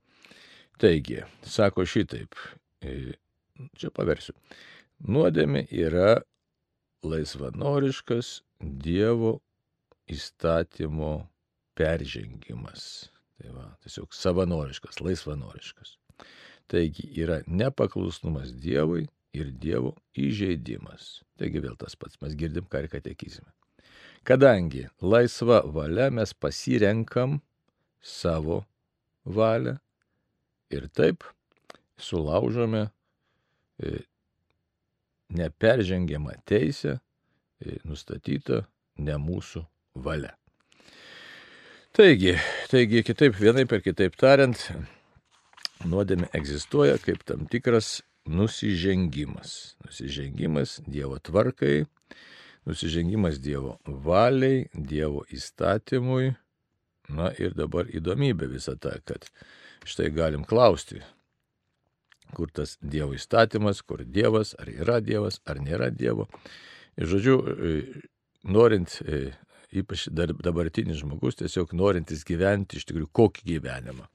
Taigi, 0.80 1.20
sako 1.42 1.84
šitaip, 1.90 2.38
čia 3.76 3.90
paversiu. 3.92 4.32
Nuodėmė 5.04 5.66
yra 5.74 6.20
laisvanoriškas 7.04 8.38
Dievo 8.58 9.36
įstatymo 10.10 11.12
peržengimas. 11.78 13.10
Tai 13.38 13.52
va, 13.54 13.66
tiesiog 13.84 14.14
savanoriškas, 14.16 15.02
laisvanoriškas. 15.04 15.94
Taigi 16.70 17.06
yra 17.20 17.42
nepaklusnumas 17.46 18.50
Dievui 18.56 19.06
ir 19.38 19.52
Dievo 19.62 19.94
įžeidimas. 20.18 21.22
Taigi 21.38 21.62
vėl 21.62 21.76
tas 21.80 21.96
pats, 21.98 22.18
mes 22.22 22.34
girdim 22.38 22.66
ką 22.70 22.84
ir 22.84 22.90
katekizime. 22.92 23.50
Kadangi 24.26 24.88
laisva 25.00 25.62
valia 25.64 26.10
mes 26.12 26.34
pasirenkam 26.34 27.38
savo 28.02 28.64
valią 29.24 29.78
ir 30.74 30.88
taip 30.92 31.24
sulaužome 31.98 32.88
e, 33.82 34.02
neperžengiamą 35.30 36.34
teisę 36.44 36.98
e, 36.98 37.78
nustatytą 37.84 38.62
ne 38.98 39.16
mūsų 39.22 39.64
valia. 39.94 40.34
Taigi, 41.96 42.36
taigi 42.70 43.02
kitaip, 43.02 43.34
vienaip 43.40 43.72
ir 43.74 43.82
kitaip 43.82 44.14
tariant, 44.20 44.60
nuodėmė 45.88 46.28
egzistuoja 46.36 46.98
kaip 47.02 47.24
tam 47.26 47.46
tikras 47.50 48.02
nusižengimas. 48.28 49.76
Nusižengimas 49.84 50.80
Dievo 50.86 51.18
tvarkai, 51.18 51.86
nusižengimas 52.68 53.40
Dievo 53.40 53.78
valiai, 53.86 54.68
Dievo 54.74 55.24
įstatymui. 55.32 56.34
Na 57.08 57.30
ir 57.40 57.54
dabar 57.56 57.88
įdomybė 57.88 58.50
visą 58.52 58.76
tą, 58.76 58.98
kad 59.08 59.30
štai 59.88 60.10
galim 60.12 60.44
klausti, 60.44 61.00
kur 62.36 62.52
tas 62.52 62.76
Dievo 62.84 63.16
įstatymas, 63.16 63.80
kur 63.80 64.04
Dievas, 64.04 64.52
ar 64.60 64.68
yra 64.68 64.98
Dievas, 65.00 65.40
ar 65.48 65.62
nėra 65.64 65.88
Dievo. 65.88 66.28
Ir 67.00 67.08
žodžiu, 67.08 67.38
norint, 68.44 69.00
ypač 69.72 70.08
dabartinis 70.12 71.00
žmogus, 71.00 71.40
tiesiog 71.40 71.72
norintis 71.72 72.26
gyventi 72.28 72.76
iš 72.76 72.88
tikrųjų 72.90 73.08
kokį 73.16 73.48
gyvenimą 73.54 74.08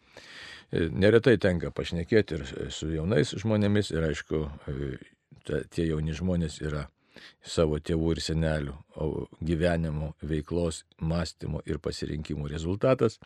Neretai 0.73 1.35
tenka 1.37 1.69
pašnekėti 1.75 2.39
ir 2.39 2.71
su 2.73 2.89
jaunais 2.89 3.35
žmonėmis 3.37 3.91
ir 3.93 4.07
aišku, 4.07 4.39
tie 5.45 5.85
jauni 5.85 6.15
žmonės 6.17 6.57
yra 6.63 6.87
savo 7.45 7.77
tėvų 7.77 8.15
ir 8.15 8.21
senelių 8.25 8.73
gyvenimo, 9.45 10.13
veiklos, 10.25 10.83
mąstymo 10.97 11.61
ir 11.69 11.77
pasirinkimų 11.83 12.49
rezultatas. 12.49 13.19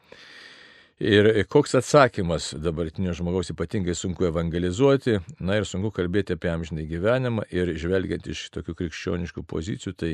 Ir 0.97 1.29
koks 1.45 1.75
atsakymas 1.77 2.49
dabartinio 2.57 3.13
žmogaus 3.13 3.51
ypatingai 3.53 3.93
sunku 3.95 4.25
evangelizuoti, 4.31 5.19
na 5.39 5.59
ir 5.59 5.67
sunku 5.69 5.91
kalbėti 5.93 6.33
apie 6.33 6.49
amžinai 6.49 6.87
gyvenimą 6.89 7.45
ir 7.53 7.75
žvelgiant 7.77 8.25
iš 8.33 8.47
tokių 8.55 8.73
krikščioniškų 8.79 9.43
pozicijų, 9.45 9.93
tai 9.93 10.11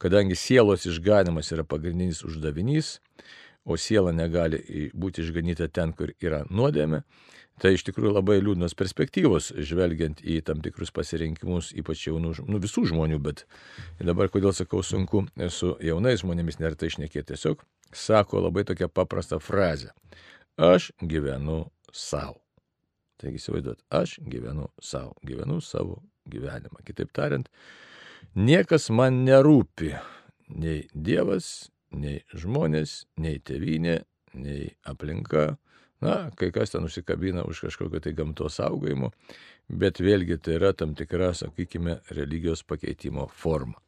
kadangi 0.00 0.38
sielos 0.40 0.88
išganimas 0.88 1.52
yra 1.52 1.66
pagrindinis 1.68 2.24
uždavinys, 2.24 2.96
o 3.64 3.76
siela 3.80 4.12
negali 4.12 4.90
būti 4.94 5.24
išganyta 5.24 5.68
ten, 5.72 5.92
kur 5.96 6.12
yra 6.22 6.42
nuodėmė, 6.50 7.02
tai 7.62 7.74
iš 7.76 7.84
tikrųjų 7.86 8.12
labai 8.16 8.38
liūdnos 8.42 8.74
perspektyvos, 8.78 9.52
žvelgiant 9.56 10.20
į 10.20 10.40
tam 10.46 10.60
tikrus 10.64 10.92
pasirinkimus, 10.94 11.70
ypač 11.78 12.06
jaunų, 12.08 12.34
nu, 12.50 12.60
visų 12.62 12.86
žmonių, 12.90 13.20
bet 13.22 13.44
dabar 14.02 14.30
kodėl 14.32 14.54
sakau 14.56 14.82
sunku 14.82 15.24
su 15.54 15.74
jaunais 15.84 16.24
žmonėmis 16.24 16.60
neretai 16.60 16.90
išnekėti, 16.90 17.32
tiesiog 17.32 17.62
sako 17.94 18.42
labai 18.48 18.66
tokią 18.66 18.90
paprastą 18.90 19.40
frazę. 19.42 19.94
Aš 20.58 20.92
gyvenu 21.02 21.64
savo. 21.92 22.40
Taigi 23.18 23.38
įsivaizduot, 23.38 23.80
aš 23.94 24.18
gyvenu 24.26 24.68
savo, 24.82 25.14
gyvenu 25.26 25.60
savo 25.62 26.00
gyvenimą. 26.30 26.82
Kitaip 26.86 27.12
tariant, 27.14 27.48
niekas 28.34 28.90
man 28.90 29.22
nerūpi, 29.26 29.94
nei 30.50 30.84
Dievas, 30.94 31.70
nei 31.98 32.22
žmonės, 32.34 33.04
nei 33.20 33.38
tevinė, 33.38 34.00
nei 34.34 34.72
aplinka. 34.88 35.54
Na, 36.04 36.28
kai 36.36 36.50
kas 36.52 36.74
ten 36.74 36.84
užsikabina 36.84 37.46
už 37.48 37.62
kažkokio 37.64 38.02
tai 38.02 38.12
gamtos 38.16 38.58
saugojimo, 38.58 39.12
bet 39.68 40.02
vėlgi 40.02 40.36
tai 40.42 40.58
yra 40.58 40.74
tam 40.76 40.92
tikra, 40.98 41.30
sakykime, 41.36 42.00
religijos 42.18 42.64
pakeitimo 42.66 43.28
forma. 43.32 43.78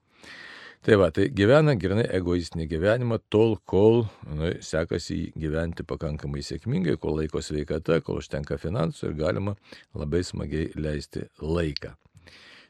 Tai 0.87 0.97
va, 1.01 1.09
tai 1.11 1.27
gyvena 1.35 1.75
grinai 1.75 2.05
egoistinį 2.15 2.69
gyvenimą 2.71 3.19
tol, 3.33 3.57
kol 3.67 4.05
nu, 4.31 4.53
sekasi 4.63 5.33
gyventi 5.35 5.83
pakankamai 5.83 6.45
sėkmingai, 6.47 6.95
kol 7.03 7.19
laiko 7.19 7.43
sveikata, 7.43 7.99
kol 8.07 8.21
užtenka 8.23 8.55
finansų 8.63 9.11
ir 9.11 9.17
galima 9.19 9.57
labai 9.99 10.23
smagiai 10.25 10.71
leisti 10.79 11.27
laiką. 11.43 11.97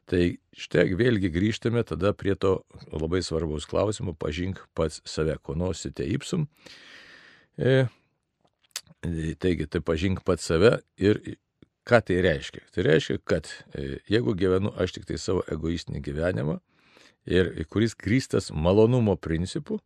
Tai 0.07 0.23
štai 0.55 0.93
vėlgi 0.95 1.33
grįžtame 1.35 1.83
tada 1.87 2.13
prie 2.15 2.37
to 2.39 2.61
labai 2.93 3.25
svarbaus 3.27 3.67
klausimo, 3.67 4.15
pažink 4.15 4.61
pats 4.79 5.01
save, 5.09 5.35
ko 5.43 5.57
nosite 5.59 6.07
ipsum. 6.07 6.47
E, 7.59 7.89
taigi, 9.43 9.67
tai 9.67 9.83
pažink 9.83 10.23
pats 10.27 10.47
save 10.47 10.77
ir 11.03 11.19
ką 11.87 12.01
tai 12.07 12.21
reiškia? 12.23 12.63
Tai 12.75 12.87
reiškia, 12.87 13.19
kad 13.27 13.51
e, 13.75 13.99
jeigu 14.11 14.37
gyvenu 14.39 14.71
aš 14.79 14.95
tik 14.95 15.11
tai 15.11 15.19
savo 15.19 15.43
egoistinį 15.51 16.05
gyvenimą 16.07 16.61
ir 17.27 17.51
kuris 17.67 17.99
grįstas 17.99 18.53
malonumo 18.55 19.17
principu, 19.19 19.81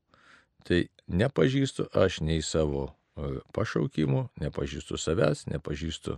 tai 0.68 0.88
nepažįstu 1.08 1.88
aš 1.96 2.20
nei 2.20 2.44
savo 2.44 2.90
pašaukimų, 3.56 4.26
nepažįstu 4.40 4.98
savęs, 5.00 5.44
nepažįstu 5.50 6.16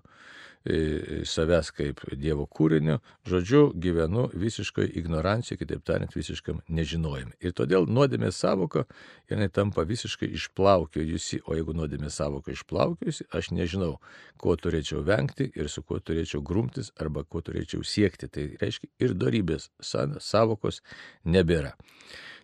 e, 0.65 1.23
savęs 1.29 1.71
kaip 1.75 2.03
Dievo 2.19 2.47
kūrinio, 2.47 2.99
žodžiu, 3.29 3.63
gyvenu 3.75 4.29
visiškai 4.33 4.87
ignorancijoje, 5.01 5.61
kitaip 5.63 5.85
tariant, 5.87 6.17
visiškam 6.17 6.61
nežinojimui. 6.69 7.37
Ir 7.43 7.55
todėl 7.59 7.89
nuodėmės 7.91 8.41
savoka, 8.45 8.85
jinai 9.31 9.49
tampa 9.53 9.87
visiškai 9.89 10.31
išplaukiojusi, 10.39 11.43
o 11.47 11.57
jeigu 11.59 11.77
nuodėmės 11.79 12.21
savoka 12.23 12.55
išplaukiojusi, 12.55 13.29
aš 13.33 13.53
nežinau, 13.57 13.97
ko 14.43 14.57
turėčiau 14.59 15.05
vengti 15.07 15.51
ir 15.55 15.71
su 15.73 15.85
kuo 15.87 16.01
turėčiau 16.01 16.43
grumtis 16.43 16.93
arba 17.01 17.25
ko 17.25 17.43
turėčiau 17.45 17.85
siekti. 17.87 18.31
Tai 18.33 18.49
reiškia 18.61 18.91
ir 19.03 19.17
darybės 19.19 19.71
savokos 19.83 20.83
nebėra. 21.25 21.77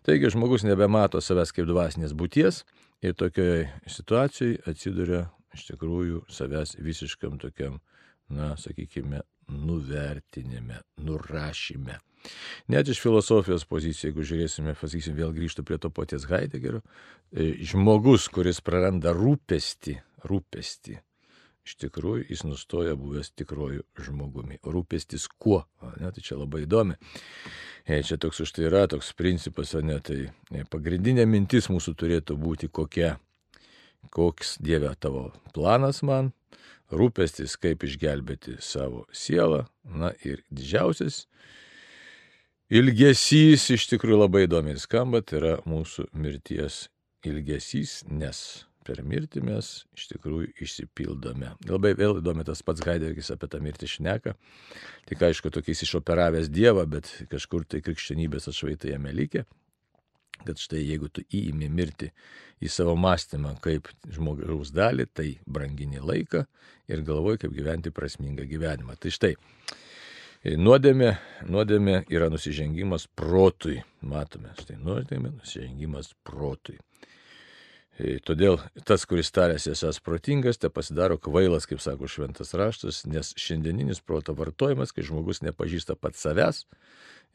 Taigi 0.09 0.31
žmogus 0.33 0.63
nebemato 0.65 1.21
savęs 1.21 1.51
kaip 1.53 1.67
dvasinės 1.69 2.15
būties, 2.17 2.63
Ir 3.03 3.15
tokioje 3.15 3.69
situacijoje 3.87 4.59
atsiduria 4.67 5.29
iš 5.55 5.69
tikrųjų 5.71 6.25
savęs 6.33 6.77
visiškam 6.83 7.39
tokiam, 7.39 7.79
na, 8.29 8.53
sakykime, 8.61 9.23
nuvertinime, 9.49 10.83
nurašyme. 11.07 11.99
Net 12.69 12.91
iš 12.91 13.01
filosofijos 13.01 13.65
pozicijų, 13.71 14.11
jeigu 14.11 14.27
žiūrėsime, 14.27 14.75
sakysim, 14.77 15.15
vėl 15.17 15.33
grįžtų 15.37 15.65
prie 15.65 15.79
to 15.81 15.91
paties 15.95 16.27
Heideggerio, 16.29 16.83
e, 17.31 17.53
žmogus, 17.71 18.27
kuris 18.35 18.61
praranda 18.65 19.15
rūpestį, 19.17 19.95
rūpestį, 20.29 20.99
iš 21.69 21.79
tikrųjų 21.85 22.27
jis 22.33 22.45
nustoja 22.49 22.99
buvęs 22.99 23.31
tikroju 23.39 23.87
žmogumi. 24.05 24.59
Rūpestis 24.67 25.29
kuo? 25.39 25.63
Ne, 26.03 26.11
tai 26.13 26.25
čia 26.25 26.41
labai 26.41 26.65
įdomi. 26.67 26.99
Čia 27.89 28.19
toks 28.21 28.43
už 28.45 28.53
tai 28.53 28.67
yra 28.69 28.85
toks 28.85 29.15
principas, 29.17 29.73
o 29.73 29.81
ne 29.81 29.97
tai 30.05 30.29
pagrindinė 30.69 31.25
mintis 31.25 31.71
mūsų 31.73 31.95
turėtų 31.97 32.37
būti 32.37 32.69
kokia. 32.69 33.17
Koks 34.13 34.59
Dieve 34.61 34.91
tavo 35.01 35.31
planas 35.57 36.03
man, 36.05 36.31
rūpestis, 36.93 37.57
kaip 37.57 37.83
išgelbėti 37.89 38.59
savo 38.61 39.07
sielą. 39.13 39.65
Na 39.89 40.13
ir 40.21 40.45
didžiausias 40.53 41.25
ilgesys 42.69 43.71
iš 43.73 43.89
tikrųjų 43.95 44.21
labai 44.21 44.45
įdomiai 44.45 44.77
skamba, 44.81 45.23
tai 45.25 45.41
yra 45.41 45.57
mūsų 45.65 46.11
mirties 46.13 46.87
ilgesys, 47.25 48.03
nes 48.09 48.68
per 48.89 49.03
mirtį 49.05 49.43
mes 49.45 49.69
iš 49.97 50.09
tikrųjų 50.15 50.49
išsipildome. 50.65 51.53
Labai 51.69 51.93
vėl 51.99 52.23
įdomi 52.23 52.47
tas 52.49 52.65
pats 52.65 52.85
Heideggis 52.87 53.29
apie 53.35 53.51
tą 53.53 53.61
mirtį 53.65 53.91
šneka. 53.99 54.35
Tik 55.11 55.25
aišku, 55.29 55.53
tokiais 55.53 55.85
išoperavęs 55.85 56.49
Dievą, 56.53 56.87
bet 56.89 57.11
kažkur 57.33 57.67
tai 57.69 57.83
krikščionybės 57.85 58.49
atšvaitai 58.53 58.95
jame 58.95 59.13
likė. 59.13 59.45
Kad 60.47 60.61
štai 60.63 60.85
jeigu 60.85 61.11
tu 61.11 61.25
įimi 61.35 61.67
mirti 61.69 62.13
į 62.63 62.71
savo 62.71 62.95
mąstymą 63.01 63.57
kaip 63.63 63.91
žmogaus 64.15 64.71
dalį, 64.75 65.09
tai 65.11 65.29
brangini 65.51 66.01
laiką 66.01 66.45
ir 66.89 67.05
galvoji, 67.05 67.43
kaip 67.45 67.57
gyventi 67.57 67.93
prasmingą 67.95 68.47
gyvenimą. 68.49 68.95
Tai 69.03 69.13
štai, 69.15 69.33
nuodėmė, 70.63 71.11
nuodėmė 71.51 72.05
yra 72.15 72.31
nusižengimas 72.33 73.09
protui. 73.19 73.81
Matome, 74.01 74.55
štai 74.63 74.79
nuodėmė, 74.79 75.35
nusižengimas 75.41 76.15
protui. 76.23 76.79
E, 77.99 78.19
todėl 78.23 78.61
tas, 78.87 79.03
kuris 79.11 79.33
tarėsi 79.35 79.73
esas 79.73 79.99
protingas, 80.05 80.61
te 80.63 80.71
pasidaro 80.71 81.19
kvailas, 81.19 81.67
kaip 81.67 81.83
sako 81.83 82.07
šventas 82.11 82.55
raštas, 82.55 83.03
nes 83.11 83.33
šiandieninis 83.35 84.01
proto 84.07 84.37
vartojimas, 84.39 84.95
kai 84.95 85.03
žmogus 85.07 85.43
nepažįsta 85.43 85.97
pats 85.99 86.23
savęs, 86.23 86.63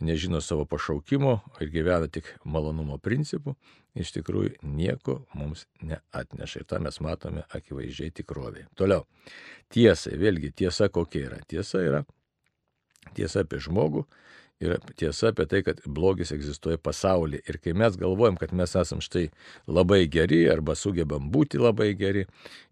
nežino 0.03 0.39
savo 0.41 0.63
pašaukimo 0.69 1.35
ir 1.59 1.71
gyvena 1.73 2.07
tik 2.07 2.31
malonumo 2.47 2.95
principų, 2.97 3.57
iš 3.99 4.15
tikrųjų 4.15 4.55
nieko 4.63 5.19
mums 5.35 5.67
neatneša. 5.83 6.63
Ir 6.63 6.69
tą 6.71 6.79
mes 6.87 6.99
matome 7.03 7.43
akivaizdžiai 7.51 8.15
tikrovėje. 8.23 8.69
Toliau. 8.79 9.03
Tiesa, 9.73 10.15
vėlgi 10.15 10.53
tiesa 10.63 10.87
kokia 10.87 11.27
yra. 11.27 11.43
Tiesa 11.49 11.83
yra 11.83 12.05
tiesa 13.11 13.43
apie 13.43 13.59
žmogų, 13.63 14.05
yra 14.61 14.77
tiesa 14.95 15.31
apie 15.31 15.45
tai, 15.49 15.61
kad 15.65 15.81
blogis 15.85 16.31
egzistuoja 16.35 16.77
pasaulyje. 16.81 17.41
Ir 17.49 17.57
kai 17.63 17.73
mes 17.77 17.97
galvojam, 17.99 18.37
kad 18.39 18.53
mes 18.55 18.75
esam 18.79 19.01
štai 19.03 19.25
labai 19.67 20.05
geri 20.11 20.43
arba 20.51 20.75
sugebam 20.77 21.29
būti 21.33 21.61
labai 21.61 21.91
geri 21.99 22.25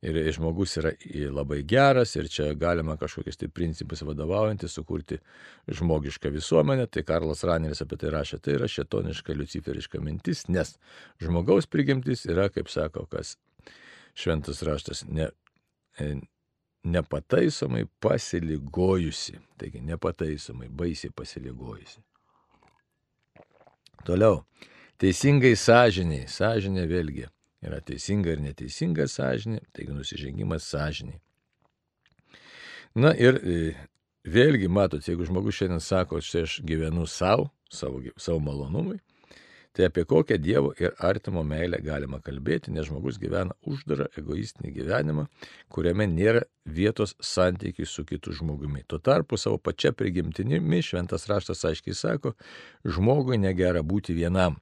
ir 0.05 0.19
žmogus 0.35 0.77
yra 0.81 0.93
labai 1.33 1.61
geras 1.67 2.15
ir 2.15 2.29
čia 2.31 2.51
galima 2.59 2.97
kažkokiais 3.01 3.39
tai 3.39 3.51
principais 3.51 4.03
vadovaujantis 4.07 4.77
sukurti 4.77 5.19
žmogišką 5.71 6.31
visuomenę, 6.33 6.87
tai 6.87 7.03
Karlas 7.07 7.45
Raneris 7.47 7.83
apie 7.83 7.99
tai 8.01 8.13
rašė, 8.15 8.41
tai 8.41 8.57
yra 8.59 8.69
šetoniška, 8.71 9.35
luciferiška 9.37 10.01
mintis, 10.03 10.47
nes 10.49 10.77
žmogaus 11.21 11.69
prigimtis 11.69 12.25
yra, 12.29 12.49
kaip 12.53 12.69
sako, 12.71 13.07
kas 13.11 13.37
šventas 14.17 14.61
raštas, 14.67 15.05
ne, 15.07 15.31
nepataisomai 16.83 17.85
pasiligojusi. 17.99 19.39
Taigi 19.57 19.81
nepataisomai, 19.81 20.69
baisiai 20.69 21.13
pasiligojusi. 21.15 21.99
Toliau. 24.05 24.41
Teisingai 25.01 25.55
sąžiniai. 25.57 26.27
Sąžinė 26.29 26.87
vėlgi 26.89 27.27
yra 27.65 27.81
teisinga 27.85 28.33
ir 28.35 28.41
neteisinga 28.41 29.07
sąžinė, 29.09 29.61
taigi 29.73 29.93
nusižengimas 29.93 30.65
sąžiniai. 30.69 31.21
Na 32.97 33.13
ir 33.15 33.37
e, 33.39 33.57
vėlgi, 34.27 34.67
matot, 34.67 35.05
jeigu 35.07 35.25
žmogus 35.29 35.59
šiandien 35.59 35.83
sako, 35.83 36.19
štai 36.25 36.43
aš 36.47 36.57
gyvenu 36.67 37.05
savo, 37.07 37.49
savo, 37.71 38.01
savo 38.19 38.41
malonumui, 38.43 38.99
Tai 39.71 39.85
apie 39.87 40.03
kokią 40.03 40.35
Dievo 40.37 40.73
ir 40.83 40.91
artimo 40.99 41.43
meilę 41.47 41.77
galima 41.83 42.19
kalbėti, 42.19 42.73
nes 42.75 42.89
žmogus 42.89 43.19
gyvena 43.21 43.55
uždarą 43.63 44.09
egoistinį 44.19 44.73
gyvenimą, 44.75 45.27
kuriame 45.71 46.09
nėra 46.11 46.41
vietos 46.65 47.15
santykiai 47.23 47.87
su 47.87 48.03
kitu 48.07 48.35
žmogumi. 48.35 48.83
Tuo 48.83 48.99
tarpu 48.99 49.39
savo 49.39 49.61
pačia 49.63 49.93
prigimtinimi 49.95 50.81
šventas 50.83 51.29
raštas 51.31 51.63
aiškiai 51.69 51.95
sako, 51.95 52.33
žmogui 52.83 53.39
negera 53.39 53.79
būti 53.79 54.17
vienam. 54.17 54.59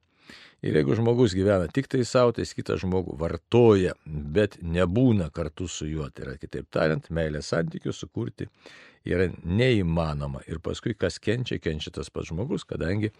Ir 0.61 0.75
jeigu 0.75 0.93
žmogus 0.99 1.33
gyvena 1.33 1.71
tik 1.71 1.87
tai 1.89 2.03
savo, 2.05 2.35
tai 2.35 2.43
jis 2.43 2.53
kitą 2.57 2.75
žmogų 2.77 3.15
vartoja, 3.17 3.95
bet 4.05 4.59
nebūna 4.61 5.29
kartu 5.33 5.69
su 5.71 5.87
juo. 5.87 6.09
Tai 6.11 6.27
yra, 6.27 6.35
kitaip 6.37 6.67
tariant, 6.69 7.07
meilės 7.15 7.49
santykių 7.53 7.95
sukurti 7.95 8.49
yra 9.15 9.29
neįmanoma. 9.43 10.43
Ir 10.49 10.61
paskui 10.63 10.95
kas 10.97 11.19
kenčia, 11.23 11.59
kenčia 11.61 11.93
tas 11.95 12.11
pats 12.13 12.31
žmogus, 12.31 12.65
kadangi, 12.69 13.11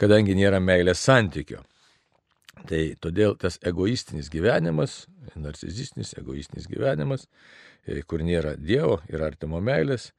kadangi 0.00 0.36
nėra 0.38 0.60
meilės 0.62 1.02
santykio. 1.06 1.64
Tai 2.68 2.80
todėl 3.00 3.36
tas 3.40 3.58
egoistinis 3.66 4.28
gyvenimas, 4.32 5.04
narcizistinis 5.38 6.12
egoistinis 6.20 6.68
gyvenimas, 6.68 7.26
e, 7.86 8.02
kur 8.02 8.24
nėra 8.26 8.56
Dievo 8.58 8.98
ir 9.08 9.22
artimo 9.24 9.62
meilės, 9.64 10.10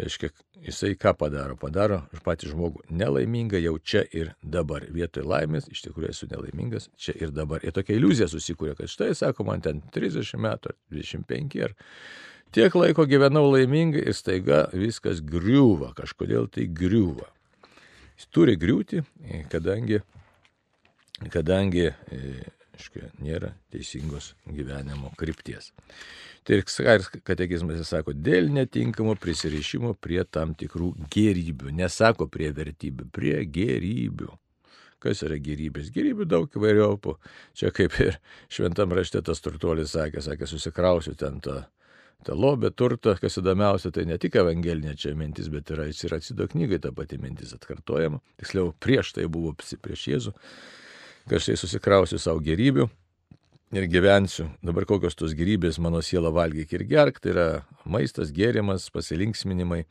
reiškia, 0.00 0.30
jisai 0.66 0.94
ką 1.00 1.12
padaro? 1.18 1.56
Padaro 1.60 2.02
patį 2.24 2.50
žmogų 2.52 2.84
nelaimingą 2.90 3.60
jau 3.62 3.76
čia 3.78 4.02
ir 4.12 4.34
dabar. 4.42 4.84
Vietoj 4.92 5.24
laimės 5.28 5.70
iš 5.72 5.86
tikrųjų 5.86 6.12
esu 6.12 6.28
nelaimingas 6.32 6.90
čia 7.00 7.16
ir 7.20 7.32
dabar. 7.34 7.64
Ir 7.64 7.74
tokia 7.76 7.96
iliuzija 7.96 8.28
susikūrė, 8.32 8.76
kad 8.78 8.92
štai, 8.92 9.12
sako, 9.16 9.46
man 9.48 9.64
ten 9.64 9.82
30 9.94 10.42
metų 10.42 10.72
ar 10.72 10.78
25 10.92 11.62
ar 11.68 11.76
Tiek 12.54 12.74
laiko 12.78 13.04
gyvenau 13.08 13.50
laimingai 13.52 14.04
ir 14.06 14.16
staiga 14.16 14.66
viskas 14.72 15.22
griūva, 15.24 15.92
kažkodėl 15.96 16.46
tai 16.52 16.68
griūva. 16.70 17.26
Jis 18.16 18.30
turi 18.32 18.54
griūti, 18.56 19.02
kadangi, 19.52 20.00
kadangi 21.32 21.90
aiškia, 22.76 23.10
nėra 23.24 23.52
teisingos 23.72 24.34
gyvenimo 24.46 25.12
krypties. 25.18 25.72
Tai 26.46 26.60
ir 26.60 26.64
katekizmas 27.26 27.82
sako, 27.88 28.14
dėl 28.14 28.48
netinkamo 28.54 29.16
prisirišimo 29.20 29.94
prie 30.00 30.22
tam 30.24 30.54
tikrų 30.54 30.92
gerybių. 31.12 31.72
Nesako 31.74 32.28
prie 32.30 32.52
vertybių, 32.54 33.08
prie 33.12 33.40
gerybių. 33.44 34.30
Kas 35.02 35.22
yra 35.26 35.36
gerybės? 35.42 35.90
Gerybių 35.92 36.24
daug 36.28 36.52
įvairiopų. 36.56 37.16
Čia 37.58 37.72
kaip 37.74 37.98
ir 38.00 38.20
šventam 38.52 38.94
rašte 38.96 39.20
tas 39.26 39.42
turtuolis 39.44 39.92
sakė, 39.92 40.22
sakė, 40.24 40.48
susikrausiu 40.48 41.16
ten 41.18 41.40
tą 41.44 41.64
tą 42.24 42.34
lobę, 42.34 42.70
turtą, 42.70 43.14
kas 43.20 43.38
įdomiausia, 43.40 43.92
tai 43.94 44.06
ne 44.08 44.16
tik 44.20 44.38
evangelinė 44.40 44.96
čia 44.98 45.14
mintis, 45.18 45.50
bet 45.52 45.70
yra 45.74 45.86
ir 45.90 46.14
atsido 46.16 46.46
knygai 46.50 46.80
ta 46.82 46.92
pati 46.94 47.18
mintis 47.22 47.54
atkartojama. 47.56 48.22
Tiksliau, 48.40 48.72
prieš 48.82 49.12
tai 49.16 49.26
buvo 49.30 49.54
prieš 49.56 50.06
Jėzų, 50.10 50.36
kad 51.30 51.44
štai 51.44 51.58
susikrausiu 51.60 52.20
savo 52.22 52.42
gerybių 52.44 52.88
ir 53.76 53.88
gyvensiu. 53.90 54.48
Dabar 54.64 54.86
kokios 54.88 55.18
tos 55.18 55.34
gerybės 55.36 55.80
mano 55.82 56.02
siela 56.02 56.32
valgyk 56.34 56.72
ir 56.76 56.86
gerk, 56.88 57.20
tai 57.20 57.34
yra 57.34 57.48
maistas, 57.84 58.32
gėrimas, 58.34 58.90
pasilinksminimai. 58.94 59.84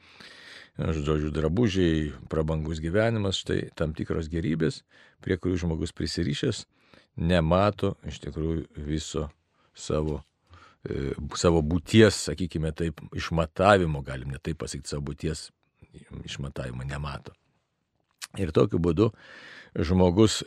žodžiu, 0.78 1.32
drabužiai, 1.32 2.12
prabangus 2.28 2.82
gyvenimas, 2.84 3.40
štai 3.40 3.70
tam 3.76 3.94
tikros 3.96 4.28
gerybės, 4.28 4.84
prie 5.24 5.38
kurių 5.38 5.58
žmogus 5.62 5.96
prisirišęs, 5.96 6.66
nemato 7.16 7.96
iš 8.04 8.20
tikrųjų 8.20 8.66
viso 8.76 9.30
savo, 9.72 10.20
savo 11.40 11.62
būties, 11.66 12.18
sakykime 12.30 12.72
taip, 12.78 13.02
išmatavimo, 13.16 14.04
galim 14.06 14.34
net 14.36 14.44
taip 14.46 14.60
pasakyti, 14.62 14.92
savo 14.94 15.06
būties 15.12 15.50
išmatavimo 16.26 16.86
nemato. 16.88 17.34
Ir 18.40 18.52
tokiu 18.56 18.82
būdu 18.84 19.12
žmogus, 19.76 20.42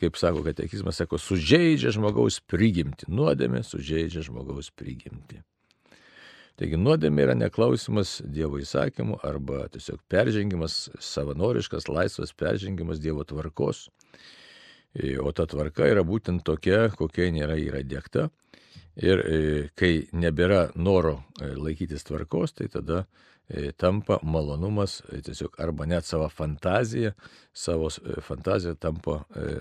kaip 0.00 0.16
sako 0.20 0.42
katekizmas, 0.46 0.98
sako, 1.00 1.20
sužeidžia 1.20 1.92
žmogaus 1.96 2.40
prigimti. 2.40 3.08
Nuodėmė 3.12 3.62
sužeidžia 3.64 4.24
žmogaus 4.26 4.70
prigimti. 4.72 5.42
Taigi 6.56 6.78
nuodėmė 6.80 7.26
yra 7.26 7.34
neklausimas 7.36 8.22
Dievo 8.24 8.56
įsakymų 8.62 9.18
arba 9.28 9.66
tiesiog 9.72 10.00
peržengimas, 10.08 10.86
savanoriškas, 11.04 11.90
laisvas 11.92 12.32
peržengimas 12.32 13.00
Dievo 13.04 13.26
tvarkos. 13.28 13.90
O 15.20 15.32
ta 15.36 15.44
tvarka 15.44 15.84
yra 15.92 16.00
būtent 16.08 16.40
tokia, 16.48 16.86
kokia 16.96 17.28
nėra 17.34 17.58
yra 17.60 17.82
dėkta. 17.84 18.30
Ir 18.96 19.20
e, 19.20 19.38
kai 19.76 20.06
nebėra 20.16 20.70
noro 20.74 21.18
e, 21.40 21.52
laikytis 21.52 22.06
tvarkos, 22.08 22.56
tai 22.56 22.68
tada 22.72 23.04
E, 23.46 23.70
tampa 23.78 24.18
malonumas 24.26 25.02
tiesiog 25.22 25.54
arba 25.62 25.86
net 25.86 26.04
savo 26.04 26.26
fantazija, 26.28 27.12
savo 27.54 27.86
fantazija 28.26 28.74
tampa 28.74 29.20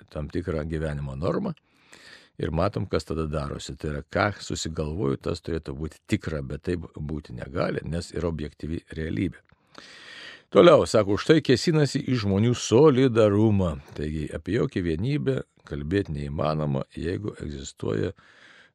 tam 0.09 0.29
tikrą 0.29 0.63
gyvenimo 0.65 1.13
normą. 1.15 1.53
Ir 2.41 2.51
matom, 2.51 2.87
kas 2.89 3.05
tada 3.05 3.27
darosi. 3.31 3.77
Tai 3.79 3.91
yra, 3.93 4.01
ką 4.11 4.25
susigalvoju, 4.43 5.19
tas 5.23 5.39
turėtų 5.45 5.75
būti 5.77 6.01
tikra, 6.09 6.41
bet 6.43 6.65
taip 6.67 6.89
būti 6.97 7.35
negali, 7.37 7.83
nes 7.87 8.09
yra 8.11 8.27
objektyvi 8.27 8.81
realybė. 8.97 9.39
Toliau, 10.51 10.83
sako, 10.89 11.15
už 11.19 11.29
tai 11.29 11.37
kėsinasi 11.45 12.01
į 12.11 12.17
žmonių 12.25 12.51
solidarumą. 12.57 13.75
Taigi 13.95 14.25
apie 14.35 14.57
jokią 14.57 14.83
vienybę 14.83 15.37
kalbėti 15.65 16.17
neįmanoma, 16.17 16.83
jeigu 16.97 17.37
egzistuoja 17.41 18.11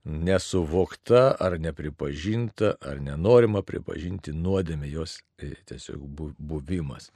nesuvokta 0.04 1.34
ar 1.40 1.58
nepripažinta 1.60 2.74
ar 2.80 3.00
nenorima 3.04 3.62
pripažinti 3.66 4.32
nuodėmė 4.32 4.88
jos 4.90 5.18
e, 5.42 5.52
tiesiog 5.68 6.04
buvimas. 6.38 7.10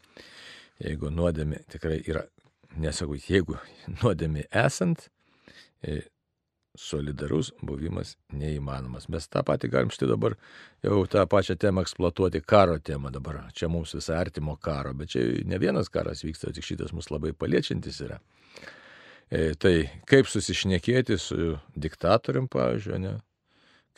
Jeigu 0.83 1.11
nuodėmė 1.15 1.63
tikrai 1.73 2.01
yra, 2.05 2.25
nesakau, 2.77 3.17
jeigu 3.17 3.57
nuodėmė 4.03 4.49
esant, 4.65 5.09
e, 5.83 6.03
solidarus 6.75 7.53
buvimas 7.63 8.17
neįmanomas. 8.35 9.07
Mes 9.09 9.29
tą 9.31 9.45
patį 9.47 9.71
galim 9.71 9.93
štai 9.95 10.09
dabar 10.11 10.35
jau 10.83 11.05
tą 11.11 11.23
pačią 11.31 11.57
temą 11.61 11.85
eksploatuoti, 11.87 12.43
karo 12.43 12.81
temą 12.83 13.13
dabar. 13.15 13.45
Čia 13.55 13.71
mums 13.71 13.95
visai 13.95 14.19
artimo 14.19 14.57
karo, 14.57 14.93
bet 14.99 15.15
čia 15.15 15.23
ne 15.47 15.61
vienas 15.63 15.89
karas 15.89 16.25
vyksta, 16.27 16.53
tik 16.53 16.67
šitas 16.67 16.93
mus 16.93 17.13
labai 17.15 17.33
paliečiantis 17.33 18.01
yra. 18.05 18.19
E, 19.35 19.55
tai 19.59 19.89
kaip 20.07 20.29
susišnekėti 20.31 21.17
su 21.19 21.55
diktatorium, 21.75 22.47
pavyzdžiui, 22.53 22.99
ne? 23.03 23.15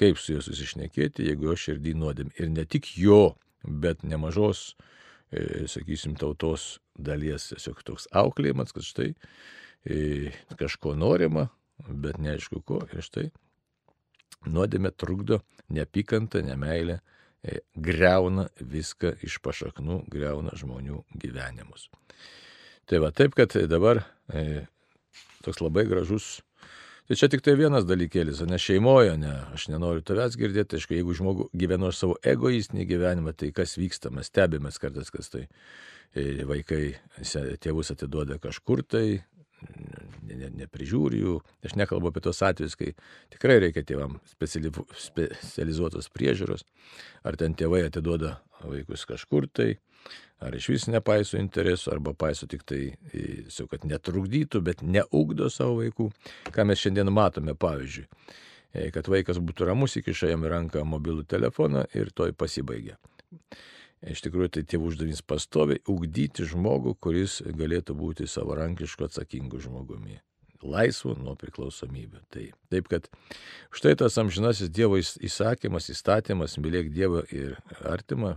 Kaip 0.00 0.20
su 0.20 0.36
juo 0.36 0.44
susišnekėti, 0.44 1.26
jeigu 1.28 1.50
jo 1.50 1.56
širdį 1.60 1.92
nuodėm. 2.00 2.30
Ir 2.40 2.48
ne 2.52 2.64
tik 2.68 2.88
jo, 2.96 3.34
bet 3.64 4.04
nemažos, 4.06 4.70
e, 5.28 5.66
sakysim, 5.68 6.14
tautos 6.20 6.78
dalies 6.96 7.50
tiesiog 7.50 7.82
toks 7.84 8.08
auklėjimas, 8.16 8.72
kad 8.76 8.86
štai 8.86 9.10
e, 9.12 9.98
kažko 10.56 10.94
norima, 10.96 11.50
bet 11.84 12.20
neaišku 12.22 12.62
ko. 12.64 12.80
Ir 12.92 13.04
štai 13.04 13.26
nuodėmė 14.48 14.94
trukdo 14.96 15.42
neapykantą, 15.74 16.40
nemailę, 16.46 17.00
greuna 17.76 18.46
viską 18.58 19.12
iš 19.26 19.36
pašaknų, 19.44 20.00
greuna 20.10 20.54
žmonių 20.56 21.02
gyvenimus. 21.20 21.90
Tai 22.88 23.02
va 23.04 23.12
taip, 23.14 23.36
kad 23.38 23.52
dabar 23.70 24.00
toks 25.46 25.62
labai 25.64 25.86
gražus. 25.88 26.36
Tai 27.06 27.14
čia 27.14 27.28
tik 27.30 27.44
tai 27.46 27.54
vienas 27.54 27.84
dalykėlis, 27.86 28.40
ne 28.50 28.58
šeimoje, 28.58 29.12
ne, 29.22 29.36
aš 29.54 29.68
nenoriu 29.70 30.02
tavęs 30.02 30.34
girdėti, 30.40 30.80
aišku, 30.80 30.96
jeigu 30.96 31.14
žmogus 31.14 31.52
gyvenu 31.54 31.92
savo 31.94 32.16
egoistinį 32.26 32.86
gyvenimą, 32.90 33.34
tai 33.38 33.52
kas 33.54 33.76
vyksta, 33.78 34.10
mes 34.10 34.26
stebėmės 34.26 34.80
kartais, 34.82 35.12
kas 35.14 35.30
tai 35.30 35.44
e, 35.46 36.42
vaikai 36.50 36.96
tėvus 37.62 37.94
atiduoda 37.94 38.40
kažkur 38.42 38.82
tai, 38.82 39.20
neprižiūri 40.26 41.22
jų. 41.22 41.38
Aš 41.66 41.76
nekalbu 41.78 42.10
apie 42.10 42.22
tos 42.24 42.42
atvejus, 42.44 42.76
kai 42.78 42.92
tikrai 43.34 43.58
reikia 43.62 43.84
tėvam 43.86 44.18
specializuotos 44.32 46.10
priežiūros, 46.14 46.66
ar 47.26 47.38
ten 47.40 47.56
tėvai 47.58 47.86
atiduoda 47.86 48.36
vaikus 48.64 49.04
kažkur 49.08 49.48
tai, 49.52 49.76
ar 50.42 50.56
iš 50.56 50.68
vis 50.72 50.88
nepaiso 50.90 51.38
interesų, 51.40 51.92
arba 51.94 52.14
paiso 52.16 52.48
tik 52.50 52.64
tai, 52.68 52.80
su, 53.52 53.66
kad 53.70 53.86
netrukdytų, 53.88 54.62
bet 54.64 54.82
neugdo 54.84 55.50
savo 55.52 55.80
vaikų. 55.82 56.10
Ką 56.54 56.66
mes 56.68 56.82
šiandien 56.82 57.12
matome, 57.14 57.56
pavyzdžiui, 57.58 58.06
e, 58.72 58.90
kad 58.94 59.08
vaikas 59.12 59.40
būtų 59.42 59.70
ramus, 59.70 59.96
įkiša 60.00 60.32
jam 60.32 60.44
į 60.46 60.52
ranką 60.52 60.84
mobilų 60.88 61.26
telefoną 61.28 61.86
ir 61.96 62.12
toj 62.16 62.36
pasibaigia. 62.36 62.98
Iš 64.06 64.22
tikrųjų, 64.22 64.52
tai 64.54 64.62
tėvų 64.70 64.92
uždavinys 64.92 65.24
pastoviai 65.26 65.82
ugdyti 65.90 66.46
žmogų, 66.46 66.94
kuris 67.02 67.40
galėtų 67.42 67.96
būti 67.98 68.28
savarankišku 68.30 69.08
atsakingu 69.08 69.58
žmogumi 69.62 70.20
laisvu 70.64 71.14
nuo 71.20 71.34
priklausomybių. 71.38 72.22
Tai, 72.32 72.44
taip 72.72 72.88
kad 72.90 73.08
štai 73.74 73.94
tas 74.00 74.16
amžinasis 74.20 74.70
Dievo 74.72 74.98
įsakymas, 74.98 75.90
įstatymas, 75.92 76.58
mylėk 76.62 76.90
Dievą 76.94 77.24
ir 77.34 77.56
artimą, 77.84 78.36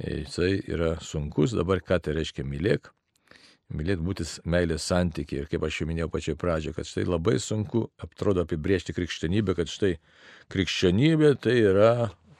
jisai 0.00 0.60
yra 0.64 0.96
sunkus, 1.04 1.56
dabar 1.56 1.82
ką 1.84 2.00
tai 2.02 2.16
reiškia 2.18 2.44
mylėk, 2.46 2.90
mylėt 3.72 4.02
būtis 4.04 4.36
meilės 4.44 4.86
santykiai. 4.90 5.44
Ir 5.44 5.50
kaip 5.50 5.64
aš 5.66 5.80
jau 5.80 5.88
minėjau 5.90 6.10
pačioj 6.12 6.38
pradžioje, 6.40 6.76
kad 6.76 6.90
štai 6.90 7.06
labai 7.08 7.38
sunku, 7.42 7.86
atrodo, 8.02 8.46
apibriežti 8.46 8.96
krikščionybę, 8.96 9.56
kad 9.58 9.72
štai 9.72 9.96
krikščionybė 10.52 11.34
tai 11.42 11.58
yra 11.64 11.92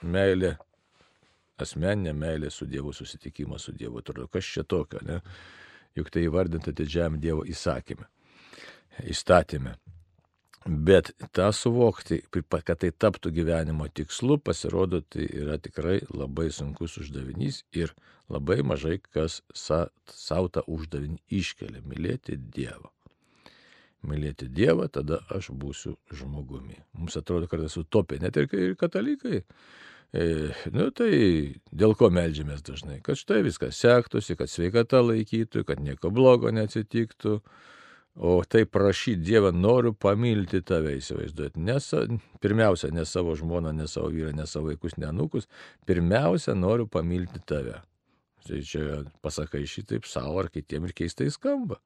meilė, 0.06 0.56
asmeninė 1.62 2.12
meilė 2.16 2.50
su 2.50 2.66
Dievu, 2.68 2.92
susitikimas 2.92 3.68
su 3.68 3.72
Dievu. 3.72 4.00
Atrodo, 4.02 4.28
kas 4.28 4.44
čia 4.44 4.64
tokio, 4.64 5.00
ne? 5.06 5.20
Juk 5.96 6.10
tai 6.12 6.26
įvardinta 6.26 6.74
didžiam 6.76 7.16
Dievo 7.20 7.44
įsakymė, 7.48 8.08
įstatymė. 9.12 9.76
Bet 10.66 11.12
tą 11.32 11.52
suvokti, 11.54 12.18
kad 12.50 12.80
tai 12.82 12.90
taptų 12.90 13.30
gyvenimo 13.30 13.86
tikslu, 13.86 14.40
pasirodo, 14.42 14.98
tai 15.00 15.28
yra 15.30 15.60
tikrai 15.62 16.00
labai 16.10 16.48
sunkus 16.50 16.96
uždavinys 16.98 17.60
ir 17.70 17.94
labai 18.28 18.64
mažai 18.66 18.98
kas 18.98 19.42
sa, 19.54 19.86
savo 20.10 20.50
tą 20.50 20.64
uždavinį 20.66 21.20
iškelia- 21.30 21.84
mylėti 21.90 22.34
Dievą. 22.36 22.90
Mylėti 24.02 24.48
Dievą, 24.50 24.88
tada 24.90 25.20
aš 25.30 25.50
būsiu 25.50 25.96
žmogumi. 26.10 26.82
Mums 26.94 27.16
atrodo 27.16 27.46
kartais 27.46 27.76
utopija, 27.76 28.20
net 28.20 28.36
ir, 28.36 28.74
katalikai. 28.74 29.44
E, 30.14 30.52
nu 30.72 30.90
tai 30.94 31.12
dėl 31.70 31.96
ko 31.98 32.10
melžiamės 32.14 32.62
dažnai? 32.66 33.00
Kad 33.04 33.18
štai 33.20 33.42
viskas 33.46 33.80
sektųsi, 33.82 34.36
kad 34.38 34.50
sveikata 34.52 35.02
laikytų, 35.02 35.64
kad 35.66 35.82
nieko 35.82 36.12
blogo 36.14 36.52
neatsitiktų 36.54 37.40
O 38.16 38.40
tai 38.48 38.64
prašyti 38.64 39.20
Dievą, 39.20 39.50
noriu 39.52 39.92
pamilti 39.92 40.62
tave, 40.64 40.94
įsivaizduoti. 40.96 41.60
Nes, 41.60 41.90
pirmiausia, 42.40 42.88
ne 42.96 43.04
savo 43.04 43.34
žmoną, 43.36 43.74
ne 43.76 43.84
savo 43.92 44.08
vyrą, 44.14 44.32
ne 44.32 44.46
savo 44.48 44.70
vaikus, 44.70 44.96
ne 44.96 45.10
nukus. 45.12 45.44
Pirmiausia, 45.84 46.54
noriu 46.56 46.88
pamilti 46.88 47.42
tave. 47.44 47.82
Tai 48.46 48.62
čia 48.64 49.02
pasakai 49.20 49.66
šitaip 49.68 50.08
savo 50.08 50.40
ar 50.40 50.48
kitiem 50.54 50.88
ir 50.88 50.96
keistai 50.96 51.28
skamba. 51.34 51.76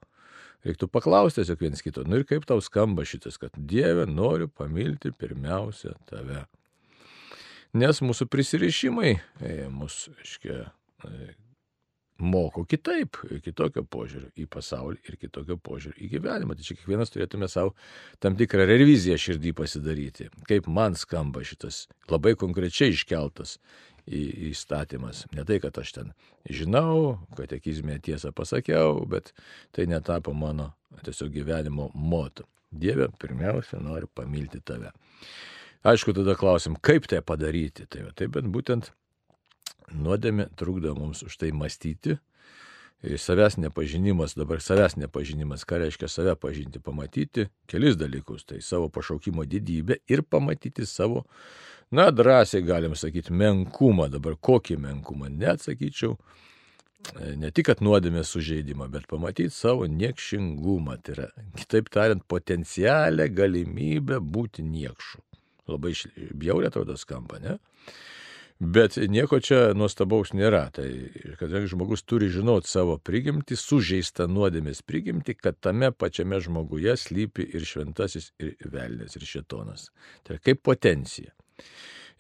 Reiktų 0.63 0.87
paklausti 0.93 1.41
tiesiog 1.41 1.65
viens 1.65 1.83
kito. 1.83 2.05
Nu 2.07 2.21
ir 2.21 2.29
kaip 2.29 2.47
tau 2.47 2.63
skamba 2.63 3.03
šitas, 3.09 3.41
kad 3.41 3.57
Dieve 3.57 4.07
noriu 4.07 4.47
pamilti 4.47 5.11
pirmiausia 5.11 5.97
tave. 6.07 6.45
Nes 7.79 8.01
mūsų 8.03 8.27
prisirišimai, 8.27 9.13
e, 9.47 9.55
mūsų, 9.71 10.17
aiškiai, 10.25 10.65
moko 12.21 12.65
kitaip, 12.69 13.17
kitokio 13.45 13.83
požiūrio 13.89 14.31
į 14.39 14.47
pasaulį 14.51 15.01
ir 15.09 15.17
kitokio 15.21 15.57
požiūrio 15.57 15.97
į 16.05 16.11
gyvenimą. 16.15 16.57
Tai 16.57 16.67
čia 16.67 16.77
kiekvienas 16.79 17.13
turėtume 17.13 17.49
savo 17.51 17.75
tam 18.23 18.37
tikrą 18.39 18.67
reviziją 18.69 19.17
širdį 19.21 19.55
pasidaryti. 19.57 20.29
Kaip 20.49 20.69
man 20.69 20.99
skamba 21.01 21.45
šitas 21.47 21.87
labai 22.11 22.37
konkrečiai 22.39 22.95
iškeltas 22.95 23.59
įstatymas. 24.11 25.27
Ne 25.37 25.45
tai, 25.47 25.61
kad 25.63 25.77
aš 25.79 25.95
ten 25.97 26.13
žinau, 26.49 27.21
katekizmė 27.39 28.01
tiesą 28.03 28.33
pasakiau, 28.37 29.05
bet 29.09 29.33
tai 29.77 29.87
netapo 29.91 30.35
mano 30.35 30.73
tiesiog 31.05 31.33
gyvenimo 31.35 31.91
moto. 31.95 32.49
Dieve, 32.71 33.09
pirmiausia, 33.19 33.81
noriu 33.83 34.07
pamilti 34.15 34.61
tave. 34.63 34.93
Aišku, 35.81 36.13
tada 36.13 36.35
klausim, 36.37 36.75
kaip 36.77 37.07
tai 37.09 37.23
padaryti. 37.25 37.87
Tai, 37.89 38.11
tai 38.13 38.27
bent 38.29 38.51
būtent 38.53 38.91
nuodėmė 39.97 40.51
trukdo 40.61 40.93
mums 40.97 41.25
už 41.25 41.39
tai 41.41 41.55
mąstyti. 41.57 42.19
Savęs 43.01 43.57
nepažinimas, 43.57 44.35
dabar 44.37 44.61
savęs 44.61 44.99
nepažinimas, 45.01 45.65
ką 45.65 45.79
reiškia 45.81 46.09
save 46.13 46.35
pažinti, 46.37 46.83
pamatyti 46.85 47.47
kelis 47.71 47.97
dalykus. 47.97 48.45
Tai 48.45 48.61
savo 48.61 48.91
pašaukimo 48.93 49.47
didybę 49.49 49.97
ir 50.05 50.21
pamatyti 50.23 50.85
savo, 50.87 51.25
na, 51.91 52.11
drąsiai 52.13 52.61
galim 52.61 52.93
sakyti, 52.93 53.33
menkumą. 53.33 54.11
Dabar 54.13 54.37
kokį 54.37 54.77
menkumą? 54.85 55.33
Net 55.33 55.65
sakyčiau, 55.65 56.19
ne 57.41 57.49
tik 57.57 57.73
at 57.73 57.81
nuodėmės 57.81 58.37
sužeidimą, 58.37 58.91
bet 58.93 59.09
pamatyti 59.09 59.49
savo 59.57 59.89
niekšingumą. 59.89 61.01
Tai 61.01 61.17
yra, 61.17 61.33
kitaip 61.57 61.89
tariant, 61.89 62.29
potencialią 62.29 63.33
galimybę 63.33 64.21
būti 64.21 64.61
niekšu. 64.69 65.25
Labai 65.71 65.95
bjaurė 66.37 66.71
atrodo 66.71 66.97
skamba, 67.01 67.41
ne? 67.43 67.59
Bet 68.61 68.99
nieko 69.09 69.39
čia 69.41 69.71
nuostabaus 69.73 70.35
nėra. 70.37 70.67
Tai 70.77 70.85
kadangi 71.41 71.71
žmogus 71.73 72.03
turi 72.05 72.29
žinoti 72.29 72.69
savo 72.69 72.99
prigimtį, 73.01 73.57
sužeistą 73.57 74.27
nuodėmės 74.29 74.83
prigimtį, 74.85 75.39
kad 75.41 75.57
tame 75.65 75.89
pačiame 75.97 76.43
žmoguje 76.45 76.93
slypi 77.01 77.47
ir 77.57 77.65
šventasis, 77.65 78.35
ir 78.37 78.53
velnės, 78.69 79.17
ir 79.17 79.25
šetonas. 79.25 79.89
Tai 80.29 80.37
kaip 80.45 80.61
potencija. 80.69 81.33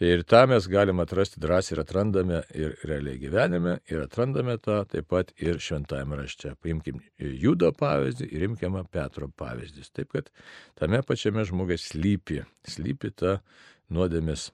Ir 0.00 0.22
tą 0.24 0.46
mes 0.48 0.64
galime 0.72 1.04
atrasti 1.04 1.40
drąsiai 1.42 1.74
ir 1.74 1.80
atrandame 1.82 2.38
ir 2.56 2.70
realiai 2.88 3.18
gyvenime, 3.20 3.74
ir 3.92 4.00
atrandame 4.00 4.54
tą 4.56 4.78
taip 4.88 5.10
pat 5.12 5.34
ir 5.36 5.58
šventajame 5.60 6.16
rašte. 6.16 6.54
Paimkim 6.64 7.02
Judo 7.20 7.68
pavyzdį 7.76 8.30
ir 8.32 8.46
imkime 8.46 8.80
Petro 8.88 9.28
pavyzdys. 9.28 9.92
Taip 9.92 10.14
kad 10.14 10.30
tame 10.80 11.02
pačiame 11.04 11.44
žmogui 11.44 11.76
slypi, 11.76 12.40
slypi 12.64 13.12
ta 13.12 13.34
nuodėmės 13.92 14.46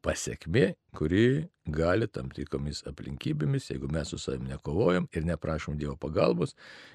pasiekmė, 0.00 0.64
kuri 0.96 1.26
gali 1.68 2.08
tam 2.08 2.30
tikromis 2.32 2.80
aplinkybėmis, 2.88 3.68
jeigu 3.74 3.90
mes 3.92 4.08
su 4.08 4.18
savimi 4.22 4.54
nekovojam 4.54 5.10
ir 5.12 5.26
neprašom 5.28 5.76
Dievo 5.76 5.98
pagalbos, 6.00 6.54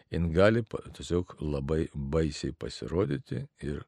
jin 0.10 0.32
gali 0.34 0.64
tiesiog 0.98 1.36
labai 1.42 1.84
baisiai 1.94 2.56
pasirodyti 2.58 3.44
ir, 3.68 3.84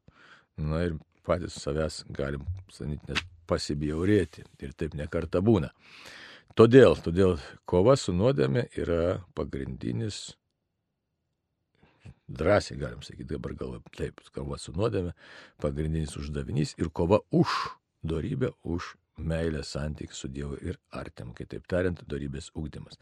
na, 0.57 0.83
ir 0.85 0.99
patys 1.25 1.57
savęs 1.63 2.03
galim, 2.13 2.45
sanyti, 2.71 3.11
net 3.11 3.23
pasibjaurėti 3.49 4.45
ir 4.63 4.73
taip 4.77 4.95
nekarta 4.97 5.41
būna. 5.43 5.71
Todėl, 6.57 6.95
todėl 7.01 7.39
kova 7.65 7.95
su 7.97 8.13
nuodėme 8.13 8.67
yra 8.77 9.23
pagrindinis, 9.33 10.35
drąsiai 12.29 12.77
galim 12.77 13.01
sakyti, 13.01 13.31
dabar 13.33 13.55
gal 13.57 13.79
taip, 13.97 14.21
kova 14.35 14.59
su 14.61 14.73
nuodėme, 14.77 15.15
pagrindinis 15.61 16.13
uždavinys 16.19 16.75
ir 16.77 16.91
kova 16.93 17.23
už 17.33 17.55
dorybę 18.05 18.53
už 18.63 18.93
meilės 19.17 19.73
santykių 19.75 20.17
su 20.17 20.29
Dievu 20.33 20.57
ir 20.65 20.79
artim, 20.93 21.33
kitaip 21.37 21.67
tariant, 21.69 21.99
darybės 22.09 22.49
ūkdymas. 22.57 22.97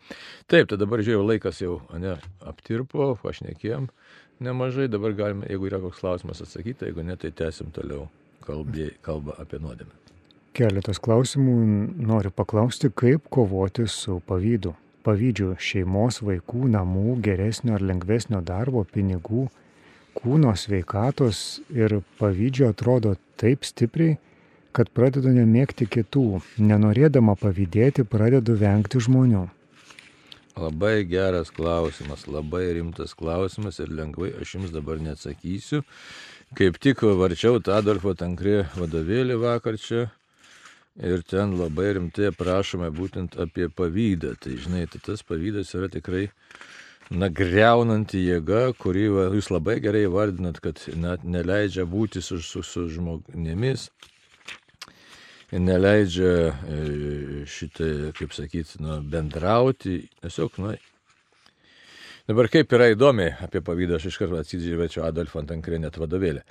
Taip, 0.51 0.67
tai 0.67 0.79
dabar 0.79 1.03
žiūrėjau, 1.03 1.27
laikas 1.27 1.61
jau 1.63 1.77
ne, 1.99 2.17
aptirpo, 2.43 3.13
aš 3.27 3.43
nekėjom 3.47 3.87
nemažai, 4.41 4.89
dabar 4.91 5.13
galime, 5.17 5.47
jeigu 5.49 5.69
yra 5.69 5.79
koks 5.83 6.01
klausimas 6.01 6.41
atsakyti, 6.43 6.89
jeigu 6.89 7.05
ne, 7.05 7.15
tai 7.19 7.31
tęsim 7.35 7.71
toliau 7.75 8.07
kalbė, 8.45 8.91
kalbą 9.05 9.37
apie 9.41 9.61
nuodėmę. 9.61 9.93
Keletas 10.57 10.99
klausimų 10.99 11.53
noriu 12.03 12.31
paklausti, 12.35 12.89
kaip 12.91 13.29
kovoti 13.31 13.85
su 13.87 14.19
pavydu. 14.27 14.73
Pavydžiu 15.05 15.53
šeimos, 15.57 16.19
vaikų, 16.21 16.67
namų, 16.73 17.15
geresnio 17.25 17.77
ar 17.77 17.85
lengvesnio 17.85 18.41
darbo, 18.45 18.83
pinigų, 18.83 19.47
kūno 20.17 20.51
sveikatos 20.59 21.61
ir 21.73 22.01
pavydžio 22.19 22.69
atrodo 22.73 23.15
taip 23.39 23.63
stipriai, 23.65 24.17
kad 24.75 24.91
pradedu 24.93 25.31
nemėgti 25.33 25.87
kitų, 25.89 26.25
nenorėdama 26.59 27.37
pavydėti 27.39 28.05
pradedu 28.07 28.59
vengti 28.59 29.01
žmonių? 29.03 29.47
Labai 30.57 31.05
geras 31.07 31.49
klausimas, 31.49 32.25
labai 32.27 32.73
rimtas 32.75 33.13
klausimas 33.15 33.79
ir 33.79 33.91
lengvai 33.95 34.33
aš 34.41 34.57
jums 34.57 34.73
dabar 34.73 34.99
neatsakysiu. 34.99 35.85
Kaip 36.57 36.79
tik 36.83 37.05
varčiau 37.19 37.61
tą 37.63 37.77
Adolfo 37.79 38.11
Tankrė 38.19 38.65
vadovėlį 38.75 39.37
vakar 39.39 39.77
čia 39.79 40.09
ir 40.99 41.23
ten 41.23 41.55
labai 41.55 41.93
rimtai 41.95 42.27
aprašome 42.33 42.91
būtent 42.91 43.39
apie 43.39 43.69
pavydą. 43.71 44.35
Tai 44.43 44.57
žinai, 44.59 44.85
tai 44.91 44.99
tas 45.05 45.23
pavydas 45.23 45.71
yra 45.77 45.87
tikrai 45.87 46.27
nagriaunanti 47.11 48.19
jėga, 48.25 48.73
kurį 48.79 49.07
va, 49.15 49.27
jūs 49.35 49.51
labai 49.51 49.79
gerai 49.83 50.03
vardinat, 50.11 50.59
kad 50.63 50.83
net 50.95 51.23
neleidžia 51.23 51.87
būti 51.87 52.19
su, 52.23 52.41
su, 52.43 52.63
su 52.63 52.87
žmonėmis, 52.91 53.87
neleidžia 55.59 56.35
e, 56.47 56.79
šitai, 57.49 57.91
kaip 58.15 58.35
sakyti, 58.35 58.79
nu, 58.83 59.01
bendrauti. 59.03 59.97
Tiesiog, 60.21 60.59
na, 60.63 60.75
dabar 62.29 62.51
kaip 62.51 62.71
yra 62.77 62.91
įdomi 62.93 63.27
apie 63.43 63.63
pavydą, 63.65 63.97
aš 63.99 64.11
iš 64.11 64.21
karto 64.21 64.39
atsidžiavėčiau 64.39 65.03
Adolfo 65.07 65.43
Tankrė 65.47 65.81
net 65.83 65.99
vadovėlį. 65.99 66.45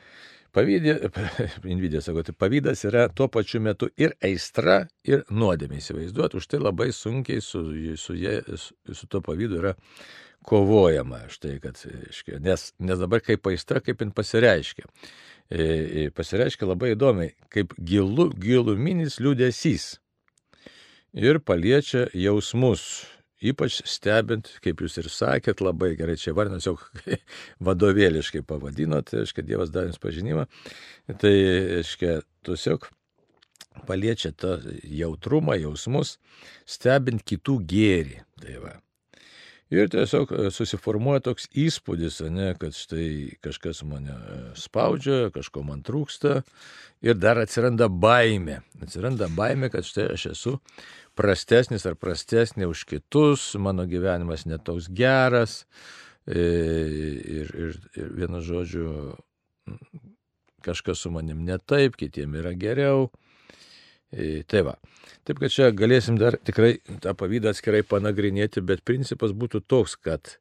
Pavydė, 0.50 0.96
Invidė 1.72 2.00
sako, 2.02 2.24
tai 2.26 2.34
pavydas 2.34 2.82
yra 2.88 3.06
tuo 3.14 3.28
pačiu 3.30 3.60
metu 3.62 3.86
ir 4.00 4.16
aistra, 4.26 4.82
ir 5.06 5.22
nuodėmė 5.30 5.78
įsivaizduoti, 5.78 6.40
už 6.40 6.48
tai 6.50 6.58
labai 6.58 6.90
sunkiai 6.94 7.42
su, 7.44 7.62
su, 8.00 8.16
jie, 8.18 8.40
su, 8.58 8.74
su 8.90 9.06
to 9.06 9.22
pavydu 9.22 9.60
yra 9.62 9.76
kovojama. 10.46 11.24
Štai, 11.32 11.58
kad, 11.62 11.80
nes, 12.40 12.70
nes 12.78 13.00
dabar 13.00 13.22
kaip 13.24 13.46
aistra, 13.50 13.82
kaip 13.84 14.02
jin 14.02 14.12
pasireiškia. 14.16 14.88
E, 15.50 15.62
e, 15.62 16.04
pasireiškia 16.14 16.68
labai 16.68 16.94
įdomiai, 16.94 17.34
kaip 17.50 17.74
gilu, 17.82 18.28
giluminis 18.38 19.18
liūdėsys 19.22 19.96
ir 21.12 21.40
paliečia 21.42 22.06
jausmus. 22.14 23.06
Ypač 23.40 23.78
stebint, 23.88 24.50
kaip 24.60 24.82
jūs 24.84 24.98
ir 25.00 25.06
sakėt, 25.08 25.62
labai 25.64 25.94
gerai 25.96 26.18
čia 26.20 26.34
varnas 26.36 26.66
jau 26.68 26.74
vadovėliškai 27.64 28.42
pavadinot, 28.44 29.14
aiškiai, 29.16 29.46
Dievas 29.48 29.72
davė 29.72 29.88
jums 29.88 30.02
pažinimą, 30.02 30.44
tai, 31.22 31.32
aiškiai, 31.80 32.18
tiesiog 32.44 32.84
paliečia 33.88 34.34
tą 34.36 34.58
jautrumą, 34.84 35.56
jausmus, 35.56 36.18
stebint 36.68 37.24
kitų 37.24 37.56
gėrį. 37.70 38.20
Tai 38.44 38.60
va. 38.60 38.76
Ir 39.70 39.86
tiesiog 39.86 40.32
e, 40.34 40.48
susiformuoja 40.50 41.22
toks 41.28 41.46
įspūdis, 41.54 42.18
ne, 42.34 42.48
kad 42.58 42.74
štai 42.74 43.36
kažkas 43.44 43.84
mane 43.86 44.16
e, 44.16 44.38
spaudžia, 44.58 45.28
kažko 45.34 45.62
man 45.66 45.84
trūksta. 45.86 46.40
Ir 47.06 47.14
dar 47.16 47.38
atsiranda 47.38 47.86
baime. 47.86 48.60
Atsiranda 48.82 49.30
baime, 49.30 49.70
kad 49.70 49.86
štai 49.86 50.08
aš 50.16 50.26
esu 50.32 50.56
prastesnis 51.18 51.86
ar 51.86 51.94
prastesnė 52.00 52.66
už 52.70 52.82
kitus, 52.90 53.52
mano 53.62 53.86
gyvenimas 53.86 54.46
netoks 54.48 54.90
geras. 54.90 55.62
E, 56.26 56.42
ir, 57.38 57.54
ir, 57.54 57.78
ir 57.94 58.12
vienu 58.18 58.42
žodžiu, 58.42 58.90
kažkas 60.66 61.06
su 61.06 61.14
manim 61.14 61.44
ne 61.46 61.62
taip, 61.62 61.94
kitiem 62.00 62.34
yra 62.42 62.56
geriau. 62.58 63.10
Tai 64.10 64.62
va. 64.66 64.74
Taip 65.22 65.38
kad 65.38 65.52
čia 65.54 65.68
galėsim 65.70 66.16
dar 66.18 66.34
tikrai 66.34 66.78
tą 67.02 67.14
pavydą 67.14 67.52
atskirai 67.52 67.84
panagrinėti, 67.86 68.62
bet 68.66 68.82
principas 68.82 69.30
būtų 69.30 69.62
toks, 69.70 69.94
kad 69.94 70.32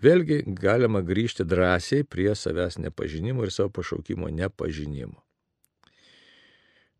vėlgi 0.00 0.40
galima 0.56 1.02
grįžti 1.04 1.44
drąsiai 1.44 2.06
prie 2.08 2.30
savęs 2.32 2.78
nepažinimo 2.80 3.44
ir 3.44 3.52
savo 3.52 3.72
pašaukimo 3.76 4.30
nepažinimo. 4.32 5.18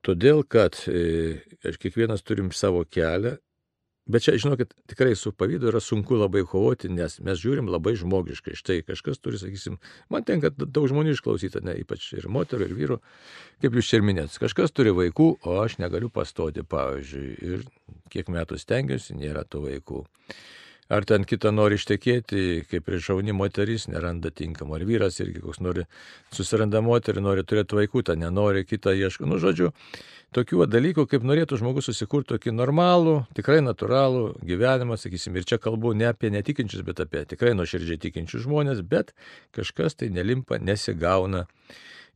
Todėl, 0.04 0.44
kad 0.46 0.76
e, 0.86 1.40
kiekvienas 1.80 2.22
turim 2.22 2.52
savo 2.54 2.84
kelią 2.84 3.38
Bet 4.09 4.25
čia, 4.25 4.33
žinokit, 4.40 4.73
tikrai 4.88 5.12
su 5.21 5.35
pavydu 5.37 5.68
yra 5.68 5.83
sunku 5.85 6.16
labai 6.16 6.40
kovoti, 6.49 6.88
nes 6.88 7.18
mes 7.25 7.40
žiūrim 7.42 7.66
labai 7.68 7.92
žmogiškai. 8.01 8.55
Štai 8.57 8.79
kažkas 8.88 9.21
turi, 9.21 9.37
sakysim, 9.40 9.77
man 10.09 10.25
tenka 10.25 10.49
daug 10.57 10.87
žmonių 10.88 11.12
išklausyti, 11.12 11.61
ne, 11.66 11.75
ypač 11.83 12.07
ir 12.16 12.29
moterų, 12.33 12.71
ir 12.71 12.77
vyrų, 12.79 12.99
kaip 13.61 13.77
jūs 13.77 13.90
čia 13.92 14.01
minėt. 14.01 14.33
Kažkas 14.40 14.73
turi 14.73 14.94
vaikų, 14.97 15.29
o 15.44 15.59
aš 15.61 15.77
negaliu 15.83 16.09
pastoti, 16.09 16.64
pavyzdžiui, 16.64 17.35
ir 17.51 17.66
kiek 18.09 18.33
metų 18.33 18.57
stengiuosi, 18.62 19.18
nėra 19.21 19.44
tų 19.44 19.66
vaikų. 19.66 20.01
Ar 20.88 21.05
ten 21.05 21.27
kitą 21.29 21.51
nori 21.53 21.77
ištekėti, 21.77 22.64
kaip 22.70 22.87
ir 22.88 23.03
šauni 23.05 23.35
moteris, 23.37 23.85
neranda 23.92 24.31
tinkamo. 24.33 24.72
Ar 24.79 24.87
vyras 24.88 25.18
irgi 25.20 25.42
koks 25.44 25.61
nori, 25.61 25.85
susiranda 26.33 26.81
moterį, 26.85 27.20
nori 27.27 27.44
turėti 27.44 27.77
vaikų, 27.77 28.07
tą 28.09 28.16
nenori, 28.16 28.64
kitą 28.64 28.94
ieško. 28.96 29.29
Nu, 29.29 29.37
žodžiu, 29.42 29.68
tokių 30.33 30.64
dalykų, 30.72 31.05
kaip 31.12 31.29
norėtų 31.29 31.61
žmogus 31.61 31.90
susikurti 31.90 32.33
tokį 32.33 32.57
normalų, 32.57 33.18
tikrai 33.37 33.61
natūralų 33.66 34.24
gyvenimą, 34.48 34.96
sakysim, 34.96 35.37
ir 35.37 35.44
čia 35.48 35.61
kalbu 35.61 35.92
ne 35.92 36.09
apie 36.09 36.33
netikinčius, 36.33 36.87
bet 36.88 37.05
apie 37.05 37.27
tikrai 37.29 37.53
nuoširdžiai 37.59 38.01
tikinčius 38.09 38.48
žmonės, 38.48 38.81
bet 38.81 39.12
kažkas 39.57 40.01
tai 40.01 40.09
nelimpa, 40.14 40.57
nesigauna. 40.57 41.44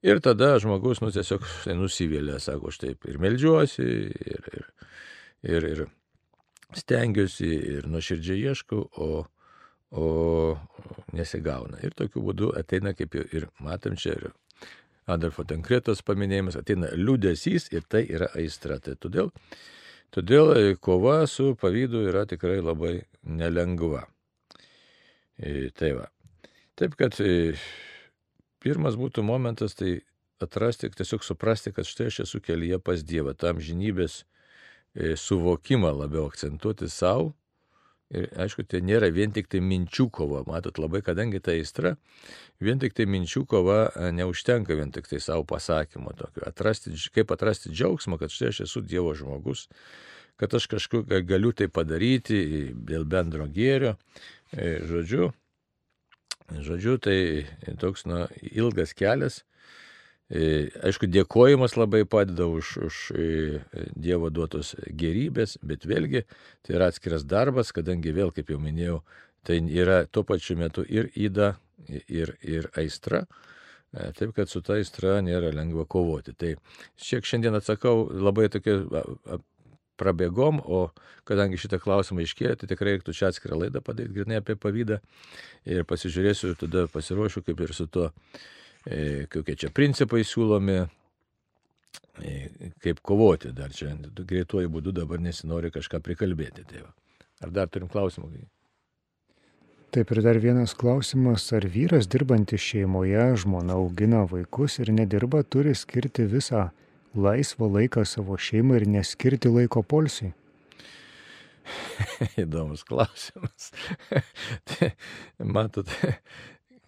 Ir 0.02 0.18
tada 0.24 0.54
žmogus, 0.58 1.04
nu, 1.04 1.12
tiesiog 1.12 1.44
nusivylė, 1.76 2.40
sako, 2.40 2.72
aš 2.72 2.80
taip 2.88 3.04
ir 3.04 3.20
melžiuosi, 3.22 3.90
ir, 4.32 4.54
ir, 4.56 4.70
ir, 5.44 5.74
ir 5.76 5.90
stengiuosi 6.78 7.48
ir 7.76 7.88
nuoširdžiai 7.90 8.48
ieškau, 8.50 8.84
o, 8.96 9.24
o 9.92 10.06
nesigauna. 11.16 11.80
Ir 11.84 11.94
tokiu 11.98 12.24
būdu 12.28 12.52
ateina, 12.58 12.94
kaip 12.96 13.16
jau 13.18 13.24
ir 13.32 13.48
matom 13.62 13.96
čia, 13.98 14.16
ir 14.16 14.32
Adolfo 15.10 15.44
Tankretos 15.48 16.02
paminėjimas, 16.06 16.56
ateina 16.60 16.92
liūdėsys 16.94 17.70
ir 17.74 17.86
tai 17.90 18.04
yra 18.06 18.30
aistra. 18.38 18.78
Tai 18.82 18.94
todėl, 19.02 19.32
todėl 20.14 20.54
kova 20.80 21.22
su 21.26 21.52
pavydu 21.58 22.06
yra 22.10 22.24
tikrai 22.30 22.60
labai 22.62 23.00
nelengva. 23.26 24.06
E, 25.38 25.70
tai 25.74 25.92
va. 25.98 26.06
Taip 26.78 26.94
kad 26.98 27.18
e, 27.20 27.54
pirmas 28.62 28.96
būtų 28.98 29.24
momentas 29.26 29.74
tai 29.78 29.98
atrasti, 30.42 30.90
tiesiog 30.90 31.24
suprasti, 31.26 31.72
kad 31.74 31.86
štai 31.86 32.08
aš 32.10 32.22
esu 32.26 32.40
kelyje 32.42 32.78
pas 32.82 33.02
Dievą, 33.06 33.34
tam 33.38 33.60
žinybės 33.62 34.22
suvokimą 34.94 35.92
labiau 36.02 36.26
akcentuoti 36.28 36.88
savo 36.92 37.32
Ir 38.12 38.26
aišku, 38.44 38.66
tai 38.68 38.82
nėra 38.84 39.08
vien 39.12 39.32
tik 39.32 39.46
tai 39.48 39.62
minčių 39.64 40.10
kova. 40.12 40.42
Matot, 40.44 40.76
labai, 40.82 41.00
kadangi 41.04 41.40
tai 41.40 41.56
aistra, 41.62 41.94
vien 42.60 42.80
tik 42.80 42.92
tai 42.98 43.06
minčių 43.08 43.46
kova 43.48 43.78
e, 43.88 44.10
neužtenka 44.12 44.76
vien 44.76 44.92
tik 44.92 45.08
tai 45.08 45.20
savo 45.24 45.46
pasakymo 45.48 46.12
tokio. 46.18 46.44
Atrasti, 46.48 46.92
kaip 47.14 47.32
atrasti 47.32 47.72
džiaugsmą, 47.72 48.18
kad 48.20 48.34
štai 48.34 48.50
aš 48.52 48.60
esu 48.66 48.82
Dievo 48.84 49.14
žmogus, 49.16 49.64
kad 50.36 50.52
aš 50.52 50.68
kažkur 50.74 51.06
galiu 51.24 51.54
tai 51.56 51.70
padaryti 51.72 52.42
dėl 52.76 53.08
bendro 53.08 53.48
gėrio. 53.48 53.94
E, 54.52 54.74
žodžiu, 54.90 55.30
žodžiu 56.52 56.98
tai 57.00 57.16
toks 57.80 58.04
na, 58.04 58.26
ilgas 58.52 58.92
kelias 58.92 59.40
E, 59.40 59.51
aišku, 60.32 61.08
dėkojimas 61.12 61.74
labai 61.76 62.04
padeda 62.08 62.46
už, 62.48 62.76
už 62.88 62.96
e, 63.12 63.60
Dievo 63.92 64.30
duotos 64.32 64.72
gerybės, 64.88 65.58
bet 65.60 65.84
vėlgi 65.84 66.24
tai 66.64 66.76
yra 66.78 66.88
atskiras 66.92 67.26
darbas, 67.28 67.72
kadangi 67.76 68.14
vėl, 68.16 68.32
kaip 68.32 68.52
jau 68.52 68.60
minėjau, 68.62 69.02
tai 69.44 69.60
yra 69.60 70.02
tuo 70.08 70.24
pačiu 70.24 70.56
metu 70.56 70.86
ir 70.88 71.10
įda, 71.12 71.56
ir, 72.08 72.36
ir 72.40 72.70
aistra. 72.80 73.26
E, 73.92 74.08
taip, 74.16 74.32
kad 74.38 74.48
su 74.48 74.62
ta 74.64 74.78
aistra 74.80 75.18
nėra 75.20 75.52
lengva 75.52 75.84
kovoti. 75.84 76.32
Tai 76.32 76.54
šiek 76.96 77.28
šiandien 77.28 77.58
atsakau 77.58 78.08
labai 78.08 78.48
tokia 78.48 78.78
prabėgom, 80.00 80.62
o 80.64 80.86
kadangi 81.28 81.60
šitą 81.60 81.76
klausimą 81.82 82.24
iškėlė, 82.24 82.56
tai 82.56 82.70
tikrai 82.72 82.96
reiktų 82.96 83.12
čia 83.14 83.28
atskirą 83.28 83.60
laidą 83.60 83.84
padaryti 83.84 84.16
grinai 84.16 84.40
apie 84.40 84.56
pavydą 84.56 85.02
ir 85.68 85.84
pasižiūrėsiu, 85.86 86.56
tada 86.64 86.88
pasiruošiu 86.90 87.44
kaip 87.44 87.60
ir 87.60 87.76
su 87.76 87.86
tuo 87.92 88.08
E, 88.08 88.61
kokie 89.32 89.56
čia 89.58 89.70
principai 89.74 90.24
siūlomi, 90.26 90.78
e, 92.22 92.32
kaip 92.82 93.02
kovoti 93.04 93.52
dar 93.54 93.74
čia 93.74 93.94
greituoju 94.16 94.72
būdu 94.72 94.94
dabar 95.02 95.22
nesinori 95.22 95.70
kažką 95.74 96.02
prikalbėti. 96.02 96.66
Tai. 96.68 96.82
Ar 97.42 97.54
dar 97.54 97.70
turim 97.70 97.90
klausimų? 97.90 98.30
Taip 99.92 100.08
ir 100.14 100.22
dar 100.24 100.38
vienas 100.40 100.72
klausimas, 100.78 101.50
ar 101.52 101.66
vyras 101.68 102.06
dirbantis 102.08 102.62
šeimoje, 102.64 103.26
žmona 103.42 103.74
augina 103.76 104.22
vaikus 104.24 104.78
ir 104.80 104.88
nedirba, 104.94 105.42
turi 105.44 105.74
skirti 105.76 106.24
visą 106.24 106.70
laisvą 107.12 107.68
laiką 107.74 108.06
savo 108.08 108.38
šeimai 108.40 108.80
ir 108.80 108.86
neskirti 108.88 109.52
laiko 109.52 109.82
polsiai? 109.84 110.32
Įdomus 112.42 112.86
klausimas. 112.88 113.68
matot, 115.56 115.92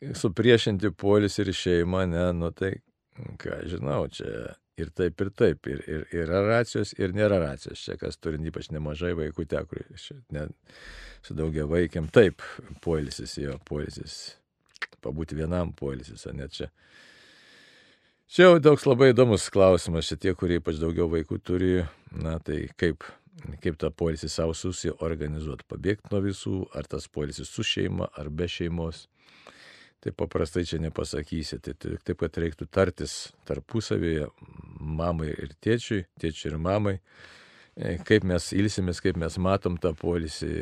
supriešinti 0.02 0.90
polis 0.98 1.38
ir 1.42 1.52
šeimą, 1.54 2.04
ne, 2.10 2.26
nu 2.36 2.50
tai, 2.56 2.74
ką 3.40 3.62
žinau, 3.70 4.04
čia 4.12 4.54
ir 4.80 4.90
taip, 4.90 5.20
ir 5.22 5.30
taip, 5.30 5.68
ir, 5.70 5.82
ir, 5.86 6.04
yra 6.24 6.42
racijos, 6.46 6.94
ir 6.98 7.14
nėra 7.14 7.38
racijos. 7.42 7.82
Čia 7.86 7.98
kas 8.00 8.18
turi 8.18 8.40
ypač 8.50 8.70
nemažai 8.74 9.14
vaikų, 9.18 9.46
te, 9.50 9.62
kur 9.70 9.84
ne, 10.34 10.48
su 11.24 11.36
daugia 11.38 11.68
vaikiam, 11.70 12.10
taip, 12.12 12.42
polisis 12.84 13.36
jo, 13.38 13.56
polisis, 13.68 14.36
pabūti 15.04 15.38
vienam 15.38 15.72
polisis, 15.76 16.26
o 16.26 16.34
ne 16.34 16.48
čia. 16.50 16.70
Čia 18.34 18.48
jau 18.48 18.62
toks 18.62 18.86
labai 18.88 19.12
įdomus 19.12 19.50
klausimas, 19.52 20.08
čia 20.08 20.16
tie, 20.18 20.32
kurie 20.34 20.58
ypač 20.58 20.80
daugiau 20.80 21.06
vaikų 21.12 21.38
turi, 21.44 21.74
na 22.10 22.38
tai 22.42 22.64
kaip, 22.80 23.04
kaip 23.62 23.76
tą 23.78 23.92
polisį 23.94 24.30
savo 24.32 24.56
susiorganizuoti, 24.58 25.66
pabėgti 25.70 26.10
nuo 26.10 26.22
visų, 26.24 26.54
ar 26.74 26.88
tas 26.90 27.06
polisis 27.12 27.52
su 27.52 27.62
šeima, 27.66 28.08
ar 28.18 28.32
be 28.32 28.48
šeimos. 28.50 29.04
Tai 30.04 30.12
paprastai 30.12 30.66
čia 30.68 30.80
nepasakysi. 30.84 31.60
Tai 31.64 31.72
taip, 31.80 32.18
kad 32.20 32.40
reiktų 32.42 32.68
tartis 32.68 33.14
tarpusavėje 33.48 34.28
mamai 34.84 35.30
ir 35.32 35.54
tėčiui, 35.64 36.02
tėčiui 36.20 36.50
ir 36.52 36.58
mamai, 36.60 36.98
e, 37.76 37.96
kaip 38.04 38.26
mes 38.28 38.50
ilsimės, 38.52 39.00
kaip 39.04 39.16
mes 39.20 39.38
matom 39.40 39.80
tą 39.80 39.94
polisį, 39.96 40.52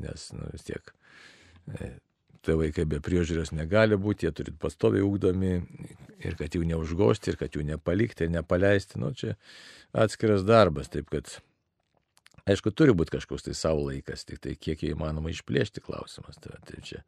nes 0.00 0.30
nu, 0.38 0.48
vis 0.54 0.64
tiek 0.70 0.94
tai 2.42 2.56
vaikai 2.58 2.84
be 2.90 2.98
priežiūros 3.02 3.52
negali 3.54 3.96
būti, 4.00 4.26
jie 4.26 4.34
turi 4.34 4.54
pastoviai 4.58 5.04
ūkdomi 5.06 5.52
ir 6.26 6.36
kad 6.38 6.54
jų 6.54 6.64
neužgosti, 6.72 7.32
ir 7.32 7.38
kad 7.38 7.54
jų 7.54 7.64
nepalikti, 7.68 8.26
ir 8.26 8.34
nepaleisti. 8.34 8.98
Nu, 9.02 9.12
čia 9.14 9.36
atskiras 9.94 10.42
darbas, 10.46 10.90
taip 10.90 11.10
kad, 11.12 11.30
aišku, 12.50 12.74
turi 12.74 12.94
būti 12.98 13.14
kažkoks 13.14 13.46
tai 13.46 13.54
savo 13.58 13.86
laikas, 13.90 14.26
tik 14.26 14.42
tai 14.42 14.56
kiek 14.58 14.82
įmanoma 14.90 15.30
išplėšti 15.30 15.84
klausimas. 15.86 16.40
Tai, 16.42 16.58
tai 16.66 16.82
čia 16.82 17.04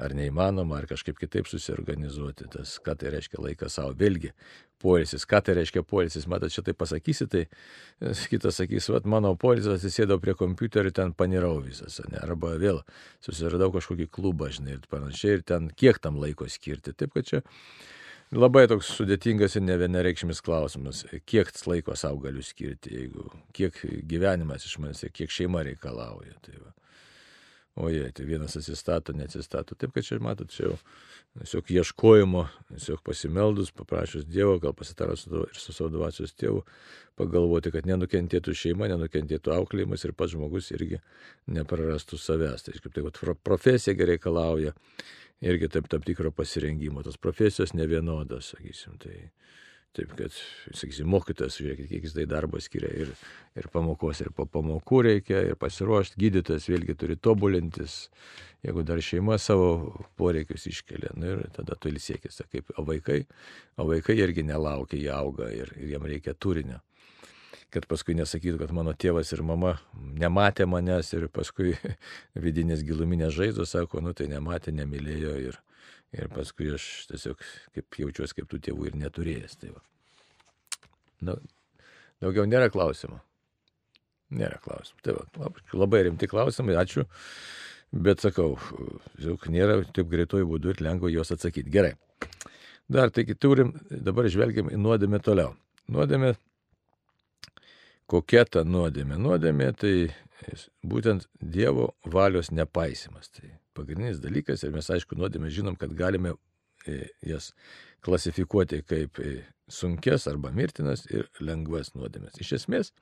ar 0.00 0.14
neįmanoma, 0.16 0.80
ar 0.80 0.88
kažkaip 0.90 1.18
kitaip 1.20 1.48
susiorganizuoti, 1.50 2.48
tas, 2.54 2.78
ką 2.84 2.96
tai 2.98 3.12
reiškia 3.14 3.42
laikas 3.44 3.76
savo. 3.78 3.92
Vėlgi, 4.00 4.32
poilsis, 4.80 5.26
ką 5.28 5.42
tai 5.44 5.56
reiškia 5.60 5.84
poilsis, 5.86 6.26
matot, 6.30 6.52
čia 6.52 6.64
tai 6.66 6.74
pasakysi, 6.78 7.28
tai 7.30 7.44
kitas 8.32 8.60
sakys, 8.60 8.88
vat 8.94 9.08
mano 9.10 9.34
poilsis 9.40 9.74
atsisėdau 9.76 10.20
prie 10.22 10.34
kompiuterio, 10.38 10.92
ten 10.96 11.14
panirau 11.16 11.58
visas, 11.64 12.00
ne, 12.08 12.20
arba 12.22 12.56
vėl 12.60 12.82
susiradau 13.24 13.70
kažkokį 13.76 14.08
klubą, 14.12 14.50
žinai, 14.54 14.78
ir 14.78 14.90
panašiai, 14.90 15.38
ir 15.38 15.46
ten 15.46 15.70
kiek 15.76 16.00
tam 16.02 16.20
laiko 16.22 16.48
skirti. 16.48 16.96
Taip, 16.96 17.14
kad 17.16 17.28
čia 17.28 17.42
labai 18.32 18.66
toks 18.70 18.92
sudėtingas 18.96 19.56
ir 19.58 19.66
ne 19.66 19.76
vienareikšmis 19.80 20.42
klausimas, 20.46 21.04
kiek 21.28 21.50
laiko 21.66 21.96
savo 21.98 22.22
galiu 22.24 22.44
skirti, 22.46 22.94
jeigu, 23.02 23.28
kiek 23.56 23.76
gyvenimas 24.08 24.66
iš 24.66 24.78
manęs, 24.82 25.04
kiek 25.12 25.32
šeima 25.34 25.64
reikalauja. 25.66 26.36
Tai 26.46 26.60
va. 26.60 26.74
Oje, 27.80 28.10
tai 28.12 28.26
vienas 28.28 28.56
atsistato, 28.58 29.14
neatsistato. 29.16 29.74
Taip, 29.78 29.94
kad 29.94 30.04
čia, 30.04 30.18
matot, 30.20 30.50
čia 30.52 30.66
jau 30.66 30.74
tiesiog 31.38 31.70
ieškojimo, 31.72 32.42
tiesiog 32.68 33.00
pasimeldus, 33.06 33.70
paprašus 33.72 34.26
Dievo, 34.28 34.58
gal 34.60 34.74
pasitarą 34.76 35.16
su 35.16 35.44
ir 35.46 35.56
su 35.56 35.72
savo 35.72 35.88
dvasios 35.94 36.34
tėvu, 36.36 36.60
pagalvoti, 37.20 37.72
kad 37.72 37.88
nenukentėtų 37.88 38.52
šeima, 38.56 38.90
nenukentėtų 38.92 39.54
auklėjimas 39.54 40.04
ir 40.04 40.12
pats 40.18 40.34
žmogus 40.34 40.68
irgi 40.74 41.00
neprarastų 41.48 42.20
savęs. 42.20 42.66
Tai 42.66 42.76
kaip 42.76 42.98
tai, 42.98 43.34
profesija 43.48 43.96
gerai 43.96 44.18
reikalauja 44.18 44.74
irgi 45.40 45.72
taip 45.72 45.88
tam 45.88 46.04
tikro 46.04 46.34
pasirengimo. 46.36 47.04
Tos 47.06 47.16
profesijos 47.16 47.72
nevienodos, 47.78 48.52
sakysim. 48.52 48.98
Tai, 49.00 49.16
Taip, 49.90 50.12
kad, 50.14 50.34
sakysim, 50.70 51.08
mokytas, 51.10 51.56
žiūrėkit, 51.58 51.88
kiek 51.90 52.04
jis 52.06 52.12
tai 52.14 52.22
darbo 52.30 52.60
skiria 52.62 52.92
ir, 52.94 53.08
ir 53.58 53.66
pamokos, 53.74 54.20
ir 54.22 54.28
po 54.36 54.44
pamokų 54.46 55.00
reikia, 55.08 55.40
ir 55.48 55.56
pasiruošti, 55.58 56.14
gydytojas 56.20 56.68
vėlgi 56.70 56.94
turi 57.00 57.16
tobulintis, 57.18 57.96
jeigu 58.62 58.84
dar 58.86 59.02
šeima 59.02 59.34
savo 59.42 59.72
poreikius 60.20 60.68
iškelia, 60.70 61.10
nu, 61.18 61.32
ir 61.32 61.50
tada 61.56 61.74
tu 61.74 61.90
ilsiekis, 61.90 62.38
kaip 62.52 62.70
o 62.78 62.84
vaikai, 62.86 63.24
o 63.82 63.88
vaikai 63.88 64.14
irgi 64.22 64.44
nelaukia, 64.46 65.00
jie 65.00 65.10
auga 65.16 65.50
ir, 65.50 65.74
ir 65.74 65.96
jiem 65.96 66.06
reikia 66.12 66.36
turinio. 66.38 66.78
Kad 67.74 67.90
paskui 67.90 68.14
nesakytų, 68.18 68.60
kad 68.62 68.70
mano 68.74 68.94
tėvas 68.94 69.34
ir 69.34 69.42
mama 69.46 69.74
nematė 69.94 70.68
manęs 70.70 71.10
ir 71.18 71.26
paskui 71.34 71.74
vidinės 72.46 72.86
giluminės 72.86 73.34
žaizdos 73.34 73.74
sako, 73.74 74.04
nu 74.06 74.14
tai 74.14 74.30
nematė, 74.30 74.70
nemylėjo 74.78 75.34
ir, 75.48 75.58
Ir 76.16 76.30
paskui 76.34 76.72
aš 76.74 76.84
tiesiog 77.10 77.42
kaip 77.76 77.98
jaučiuosi 78.02 78.40
kaip 78.40 78.48
tų 78.50 78.58
tėvų 78.66 78.88
ir 78.90 78.98
neturėjęs. 78.98 79.56
Tai 79.60 79.74
va. 79.76 79.82
nu, 81.28 81.36
daugiau 82.22 82.48
nėra 82.50 82.70
klausimų. 82.74 83.20
Nėra 84.40 84.58
klausimų. 84.64 85.02
Tai 85.06 85.16
va, 85.18 85.52
labai 85.74 86.04
rimti 86.08 86.30
klausimai, 86.30 86.76
ačiū. 86.80 87.06
Bet 87.90 88.22
sakau, 88.22 88.54
juk 89.18 89.48
nėra 89.50 89.80
taip 89.94 90.10
greitojų 90.10 90.46
būdų 90.50 90.74
ir 90.74 90.82
lengva 90.86 91.10
juos 91.10 91.32
atsakyti. 91.34 91.72
Gerai. 91.74 91.96
Dar 92.90 93.10
taigi 93.14 93.34
turim, 93.38 93.72
dabar 93.90 94.26
žvelgiam 94.30 94.70
į 94.70 94.78
nuodėmę 94.78 95.18
toliau. 95.22 95.54
Nuodėmė, 95.90 96.34
kokia 98.10 98.44
ta 98.46 98.64
nuodėmė? 98.66 99.18
Nuodėmė 99.18 99.70
tai 99.78 99.94
būtent 100.86 101.26
Dievo 101.38 101.92
valios 102.06 102.50
nepaisimas. 102.54 103.30
Tai 103.34 103.50
pagrindinis 103.80 104.20
dalykas 104.22 104.64
ir 104.64 104.76
mes 104.76 104.92
aišku 104.92 105.18
nuodėmė 105.18 105.50
žinom, 105.52 105.78
kad 105.80 105.96
galime 105.96 106.36
e, 106.86 107.08
jas 107.26 107.50
klasifikuoti 108.04 108.82
kaip 108.86 109.20
e, 109.24 109.40
sunkes 109.70 110.28
arba 110.30 110.52
mirtinas 110.54 111.06
ir 111.10 111.28
lengvas 111.40 111.94
nuodėmės. 111.96 112.38
Iš 112.42 112.52
esmės, 112.60 112.92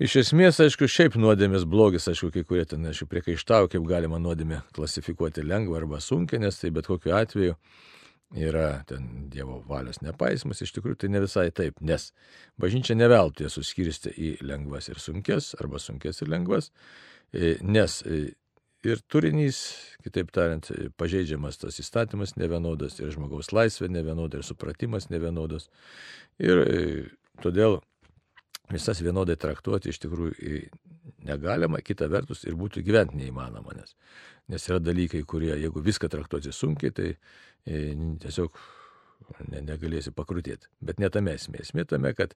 iš 0.00 0.16
esmės, 0.24 0.60
aišku, 0.64 0.88
šiaip 0.90 1.16
nuodėmės 1.20 1.66
blogis, 1.70 2.08
aišku, 2.10 2.32
kai 2.34 2.44
kurie 2.48 2.66
ten, 2.68 2.86
aišku, 2.90 3.08
priekaištauja, 3.10 3.70
kaip 3.74 3.86
galima 3.88 4.20
nuodėmę 4.22 4.62
klasifikuoti 4.76 5.46
lengvą 5.46 5.80
arba 5.82 6.02
sunkę, 6.04 6.40
nes 6.42 6.60
tai 6.60 6.72
bet 6.74 6.90
kokiu 6.90 7.16
atveju 7.18 7.56
yra 8.36 8.82
ten 8.86 9.28
Dievo 9.30 9.58
valios 9.66 10.00
nepaisimas, 10.04 10.62
iš 10.62 10.74
tikrųjų 10.76 11.00
tai 11.02 11.10
ne 11.10 11.22
visai 11.24 11.48
taip, 11.54 11.80
nes 11.82 12.10
bažnyčia 12.60 12.94
neveltui 12.94 13.50
suskirsti 13.50 14.12
į 14.14 14.34
lengvas 14.46 14.90
ir 14.90 15.00
sunkes 15.02 15.54
arba 15.58 15.80
sunkes 15.82 16.22
ir 16.22 16.30
lengvas, 16.30 16.70
e, 17.34 17.56
nes 17.62 18.00
ir 18.86 19.02
turinys, 19.12 19.60
kitaip 20.04 20.32
tariant, 20.34 20.70
pažeidžiamas 21.00 21.60
tas 21.60 21.78
įstatymas 21.82 22.36
nevienodas, 22.40 22.98
ir 23.02 23.12
žmogaus 23.14 23.52
laisvė 23.52 23.90
nevienoda, 23.92 24.40
ir 24.40 24.46
supratimas 24.46 25.10
nevienodas. 25.12 25.68
Ir 26.40 26.62
e, 26.64 26.80
todėl 27.44 27.80
visas 28.70 29.02
vienodai 29.02 29.36
traktuoti 29.40 29.90
iš 29.90 30.00
tikrųjų 30.04 30.60
negalima, 31.26 31.80
kita 31.84 32.08
vertus 32.10 32.44
ir 32.46 32.56
būtų 32.58 32.84
gyventi 32.86 33.18
neįmanoma, 33.20 33.74
nes, 33.76 33.94
nes 34.48 34.68
yra 34.70 34.80
dalykai, 34.82 35.22
kurie, 35.28 35.52
jeigu 35.58 35.82
viską 35.84 36.08
traktuoti 36.12 36.52
sunkiai, 36.54 36.94
tai 36.96 37.10
e, 37.12 37.82
tiesiog 38.22 38.60
ne, 39.50 39.64
negalėsi 39.68 40.14
pakrutėti. 40.16 40.70
Bet 40.80 41.02
netame 41.02 41.36
esmė. 41.36 41.60
Esmė 41.66 41.84
tame, 41.90 42.14
kad 42.16 42.32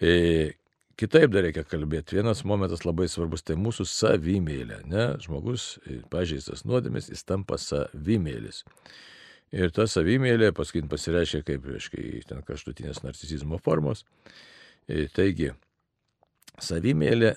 e, 0.00 0.52
kitaip 1.00 1.32
dar 1.32 1.46
reikia 1.46 1.64
kalbėti. 1.68 2.18
Vienas 2.18 2.44
momentas 2.48 2.84
labai 2.86 3.08
svarbus, 3.10 3.44
tai 3.46 3.56
mūsų 3.60 3.86
savimėlė. 3.88 4.82
Ne? 4.90 5.06
Žmogus 5.22 5.76
pažeistas 6.12 6.66
nuodėmis, 6.68 7.10
jis 7.12 7.24
tampa 7.28 7.58
savimėlis. 7.60 8.62
Ir 9.52 9.72
ta 9.76 9.84
savimėlė 9.90 10.52
paskui 10.56 10.84
pasireiškia 10.88 11.42
kaip, 11.44 11.66
reiškia, 11.68 12.22
ten 12.28 12.40
kraštutinės 12.46 13.02
narcisizmo 13.04 13.58
formos. 13.60 14.06
Taigi, 15.16 15.52
savimėlė 16.60 17.34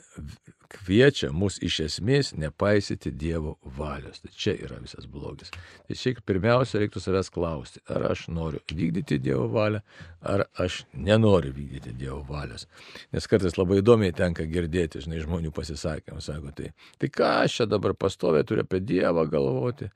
kviečia 0.75 1.29
mus 1.33 1.57
iš 1.63 1.79
esmės 1.85 2.33
nepaisyti 2.37 3.11
Dievo 3.15 3.55
valios. 3.77 4.21
Tai 4.23 4.31
čia 4.35 4.55
yra 4.65 4.79
visas 4.81 5.07
blogis. 5.09 5.51
Tai 5.87 5.97
šiaip 5.97 6.21
pirmiausia 6.27 6.81
reiktų 6.81 7.01
savęs 7.03 7.31
klausti, 7.33 7.81
ar 7.91 8.07
aš 8.11 8.25
noriu 8.33 8.61
vykdyti 8.71 9.19
Dievo 9.23 9.47
valią, 9.53 9.81
ar 10.25 10.45
aš 10.61 10.83
nenoriu 10.93 11.53
vykdyti 11.55 11.95
Dievo 11.99 12.21
valios. 12.29 12.67
Nes 13.15 13.29
kartais 13.31 13.57
labai 13.59 13.79
įdomiai 13.81 14.15
tenka 14.15 14.47
girdėti, 14.49 15.03
žinai, 15.05 15.21
žmonių 15.23 15.53
pasisakymą, 15.55 16.21
sako, 16.23 16.53
tai, 16.57 16.71
tai 17.01 17.11
ką 17.13 17.31
aš 17.45 17.61
čia 17.61 17.69
dabar 17.71 17.95
pastovė 17.97 18.43
turiu 18.47 18.65
apie 18.65 18.81
Dievą 18.83 19.27
galvoti, 19.31 19.91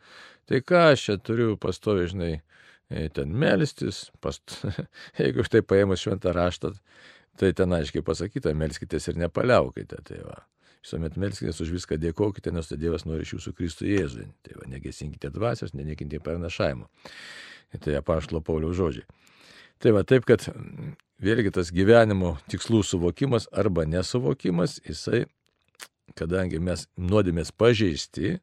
tai 0.49 0.63
ką 0.65 0.89
aš 0.93 1.09
čia 1.09 1.19
turiu 1.21 1.55
pastovė, 1.61 2.09
žinai, 2.13 2.33
ten 3.13 3.33
melstis, 3.37 4.07
past... 4.21 4.61
jeigu 5.21 5.45
štai 5.45 5.61
paėmus 5.65 6.05
šventą 6.05 6.33
raštą, 6.33 6.73
tai 7.39 7.51
ten 7.55 7.73
aiškiai 7.75 8.03
pasakyta, 8.05 8.53
melskitės 8.57 9.09
ir 9.11 9.19
nepaliaukite. 9.21 10.01
Tai 10.07 10.21
va. 10.27 10.41
Visuomet 10.79 11.17
melskitės 11.19 11.59
už 11.63 11.73
viską 11.75 11.97
dėkokite, 11.99 12.53
nes 12.55 12.69
tai 12.69 12.77
Dievas 12.79 13.03
nori 13.07 13.25
iš 13.25 13.35
jūsų 13.37 13.55
Kristų 13.57 13.87
Jėzui. 13.89 14.27
Tai 14.45 14.59
va, 14.59 14.67
negesinkite 14.71 15.31
dvasios, 15.35 15.75
neniekinti 15.75 16.21
pernašavimo. 16.23 16.87
Tai 17.83 17.97
apaštalo 17.99 18.41
Pauliaus 18.45 18.77
žodžiai. 18.79 19.07
Tai 19.79 19.93
va 19.95 20.03
taip, 20.07 20.25
kad 20.27 20.43
vėlgi 21.23 21.51
tas 21.55 21.71
gyvenimo 21.71 22.33
tikslų 22.51 22.81
suvokimas 22.83 23.47
arba 23.55 23.85
nesuvokimas, 23.87 24.79
jisai, 24.83 25.25
kadangi 26.19 26.59
mes 26.63 26.87
nuodėmės 26.99 27.53
pažeisti, 27.55 28.39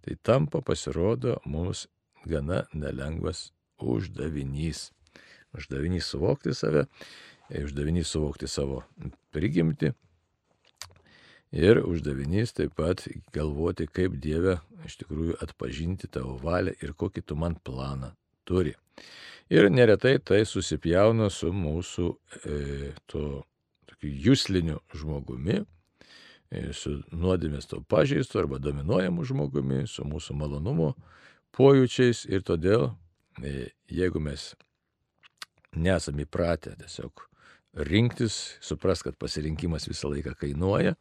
tai 0.00 0.16
tampa 0.24 0.62
pasirodo 0.64 1.36
mums 1.44 1.86
gana 2.24 2.62
nelengvas 2.72 3.50
uždavinys. 3.80 4.88
Uždavinys 5.56 6.08
suvokti 6.12 6.54
save, 6.54 6.86
uždavinys 7.50 8.12
suvokti 8.12 8.48
savo 8.48 8.82
prigimti 9.34 9.92
Ir 11.50 11.80
uždavinys 11.82 12.52
taip 12.54 12.76
pat 12.78 13.08
galvoti, 13.34 13.88
kaip 13.90 14.14
Dieve 14.22 14.60
iš 14.86 15.00
tikrųjų 15.00 15.34
atpažinti 15.42 16.06
tavo 16.06 16.36
valią 16.38 16.76
ir 16.78 16.92
kokį 16.94 17.24
tu 17.26 17.34
man 17.34 17.56
planą 17.66 18.12
turi. 18.46 18.76
Ir 19.50 19.66
neretai 19.66 20.20
tai 20.22 20.44
susipjauna 20.46 21.26
su 21.30 21.50
mūsų 21.50 22.06
e, 22.46 22.92
to 23.10 23.42
jūsliniu 24.06 24.78
žmogumi, 24.94 25.58
e, 26.54 26.62
su 26.70 27.00
nuodėmės 27.10 27.66
to 27.66 27.80
pažeistu 27.82 28.38
arba 28.44 28.62
dominuojamu 28.62 29.26
žmogumi, 29.26 29.82
su 29.90 30.06
mūsų 30.06 30.38
malonumo 30.38 30.92
pojūčiais 31.58 32.28
ir 32.30 32.46
todėl, 32.46 32.92
e, 33.42 33.72
jeigu 33.90 34.22
mes 34.22 34.52
nesame 35.74 36.30
įpratę 36.30 36.78
tiesiog 36.78 37.26
rinktis, 37.74 38.56
supras, 38.64 39.04
kad 39.06 39.18
pasirinkimas 39.20 39.86
visą 39.90 40.10
laiką 40.10 40.34
kainuoja, 40.38 40.96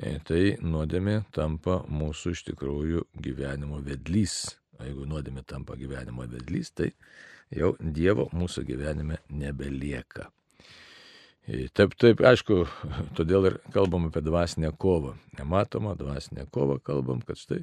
E, 0.00 0.16
tai 0.24 0.56
nuodėmė 0.64 1.18
tampa 1.36 1.82
mūsų 1.92 2.32
iš 2.32 2.46
tikrųjų 2.48 3.04
gyvenimo 3.20 3.80
vedlys. 3.84 4.56
O 4.78 4.86
jeigu 4.86 5.04
nuodėmė 5.08 5.44
tampa 5.44 5.76
gyvenimo 5.76 6.24
vedlys, 6.24 6.70
tai 6.72 6.88
jau 7.52 7.74
Dievo 7.76 8.30
mūsų 8.32 8.64
gyvenime 8.70 9.20
nebelieka. 9.28 10.30
E, 11.44 11.66
taip, 11.76 11.92
taip, 12.00 12.22
aišku, 12.24 12.62
todėl 13.18 13.50
ir 13.50 13.58
kalbam 13.74 14.08
apie 14.08 14.24
dvasinę 14.24 14.72
kovą. 14.80 15.12
Nematomą 15.36 15.92
dvasinę 16.00 16.48
kovą 16.54 16.78
kalbam, 16.80 17.20
kad 17.26 17.36
štai 17.36 17.60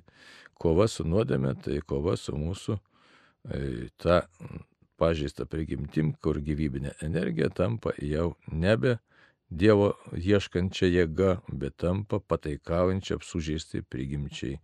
kova 0.53 0.85
su 0.91 1.07
nuodėmė, 1.09 1.55
tai 1.65 1.79
kova 1.81 2.13
su 2.19 2.37
mūsų 2.37 2.77
e, 2.77 3.89
ta 3.97 4.21
pažįsta 4.99 5.47
prigimtim, 5.49 6.13
kur 6.21 6.41
gyvybinė 6.43 6.97
energija 7.05 7.49
tampa 7.49 7.95
jau 8.03 8.33
nebe 8.51 8.99
Dievo 9.49 9.95
ieškančia 10.13 10.85
jėga, 10.91 11.39
bet 11.49 11.79
tampa 11.81 12.19
pataikaujančia 12.21 13.15
apsužeisti 13.17 13.81
prigimčiai 13.81 14.59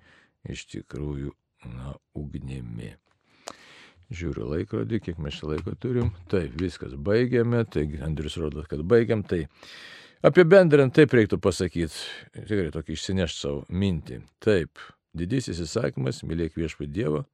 iš 0.45 0.67
tikrųjų, 0.69 1.31
na, 1.73 1.95
ugnimi. 2.13 2.91
Žiūriu 4.13 4.45
laikrodį, 4.51 4.99
kiek 5.01 5.17
mes 5.17 5.39
čia 5.39 5.49
laiko 5.49 5.73
turim. 5.81 6.11
Taip, 6.29 6.53
viskas 6.61 6.93
baigiame, 6.93 7.63
tai 7.65 7.87
Andrius 8.05 8.37
rodo, 8.37 8.61
kad 8.69 8.83
baigiam. 8.85 9.23
Tai 9.25 9.41
apibendrinant 10.21 10.93
taip 10.93 11.17
reiktų 11.17 11.41
pasakyti, 11.41 12.05
tikrai 12.35 12.69
tokį 12.75 12.93
išsinešti 12.93 13.41
savo 13.41 13.63
mintį. 13.73 14.21
Taip, 14.45 14.77
didysis 15.17 15.63
įsakymas, 15.65 16.21
mylėk 16.29 16.61
viešpų 16.61 16.91
Dievą, 16.93 17.25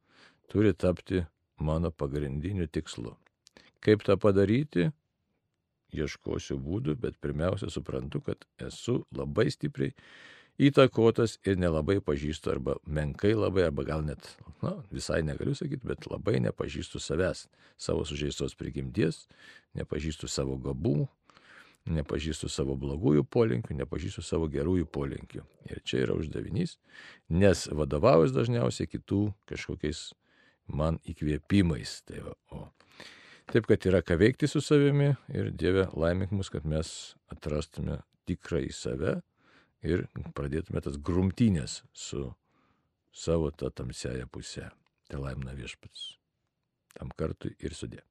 turi 0.47 0.71
tapti 0.71 1.25
mano 1.61 1.91
pagrindiniu 1.91 2.67
tikslu. 2.67 3.15
Kaip 3.81 4.03
tą 4.05 4.17
padaryti? 4.21 4.91
ieškosiu 5.91 6.57
būdų, 6.61 6.95
bet 6.99 7.17
pirmiausia 7.23 7.69
suprantu, 7.71 8.21
kad 8.25 8.45
esu 8.63 9.01
labai 9.15 9.49
stipriai 9.51 9.93
įtakotas 10.61 11.37
ir 11.47 11.57
nelabai 11.59 11.99
pažįstu, 12.03 12.51
arba 12.53 12.77
menkai 12.85 13.33
labai, 13.35 13.65
arba 13.69 13.85
gal 13.87 14.03
net, 14.05 14.35
na, 14.61 14.75
visai 14.93 15.21
negaliu 15.25 15.55
sakyti, 15.57 15.87
bet 15.87 16.07
labai 16.11 16.39
nepažįstu 16.43 17.01
savęs, 17.01 17.47
savo 17.81 18.05
sužeistos 18.07 18.55
prigimties, 18.59 19.25
nepažįstu 19.77 20.29
savo 20.29 20.57
gabumų, 20.61 21.07
nepažįstu 21.91 22.49
savo 22.51 22.75
blogųjų 22.77 23.25
polinkių, 23.25 23.79
nepažįstu 23.79 24.21
savo 24.21 24.45
gerųjų 24.51 24.85
polinkių. 24.93 25.41
Ir 25.71 25.81
čia 25.87 26.03
yra 26.05 26.17
uždavinys, 26.19 26.77
nes 27.33 27.65
vadovaujas 27.73 28.35
dažniausiai 28.35 28.91
kitų 28.91 29.31
kažkokiais 29.49 30.11
man 30.67 30.99
įkvėpimais. 31.07 32.01
Tai 32.07 32.27
va, 32.27 32.35
o 32.51 32.67
Taip, 33.51 33.65
kad 33.67 33.83
yra 33.83 33.99
ką 33.99 34.15
veikti 34.15 34.47
su 34.47 34.61
savimi 34.63 35.09
ir 35.35 35.49
Dieve 35.51 35.89
laimink 35.99 36.31
mus, 36.31 36.47
kad 36.53 36.63
mes 36.63 36.91
atrastume 37.33 37.97
tikrą 38.29 38.61
į 38.63 38.69
save 38.71 39.17
ir 39.83 40.05
pradėtume 40.37 40.79
tas 40.85 40.95
grumtynės 40.95 41.81
su 41.91 42.29
savo 43.11 43.49
tą 43.51 43.73
tamsiają 43.75 44.29
pusę. 44.31 44.69
Tai 45.11 45.19
laimina 45.25 45.51
viešpats. 45.57 46.13
Tam 46.95 47.11
kartui 47.19 47.51
ir 47.59 47.75
sudė. 47.75 48.05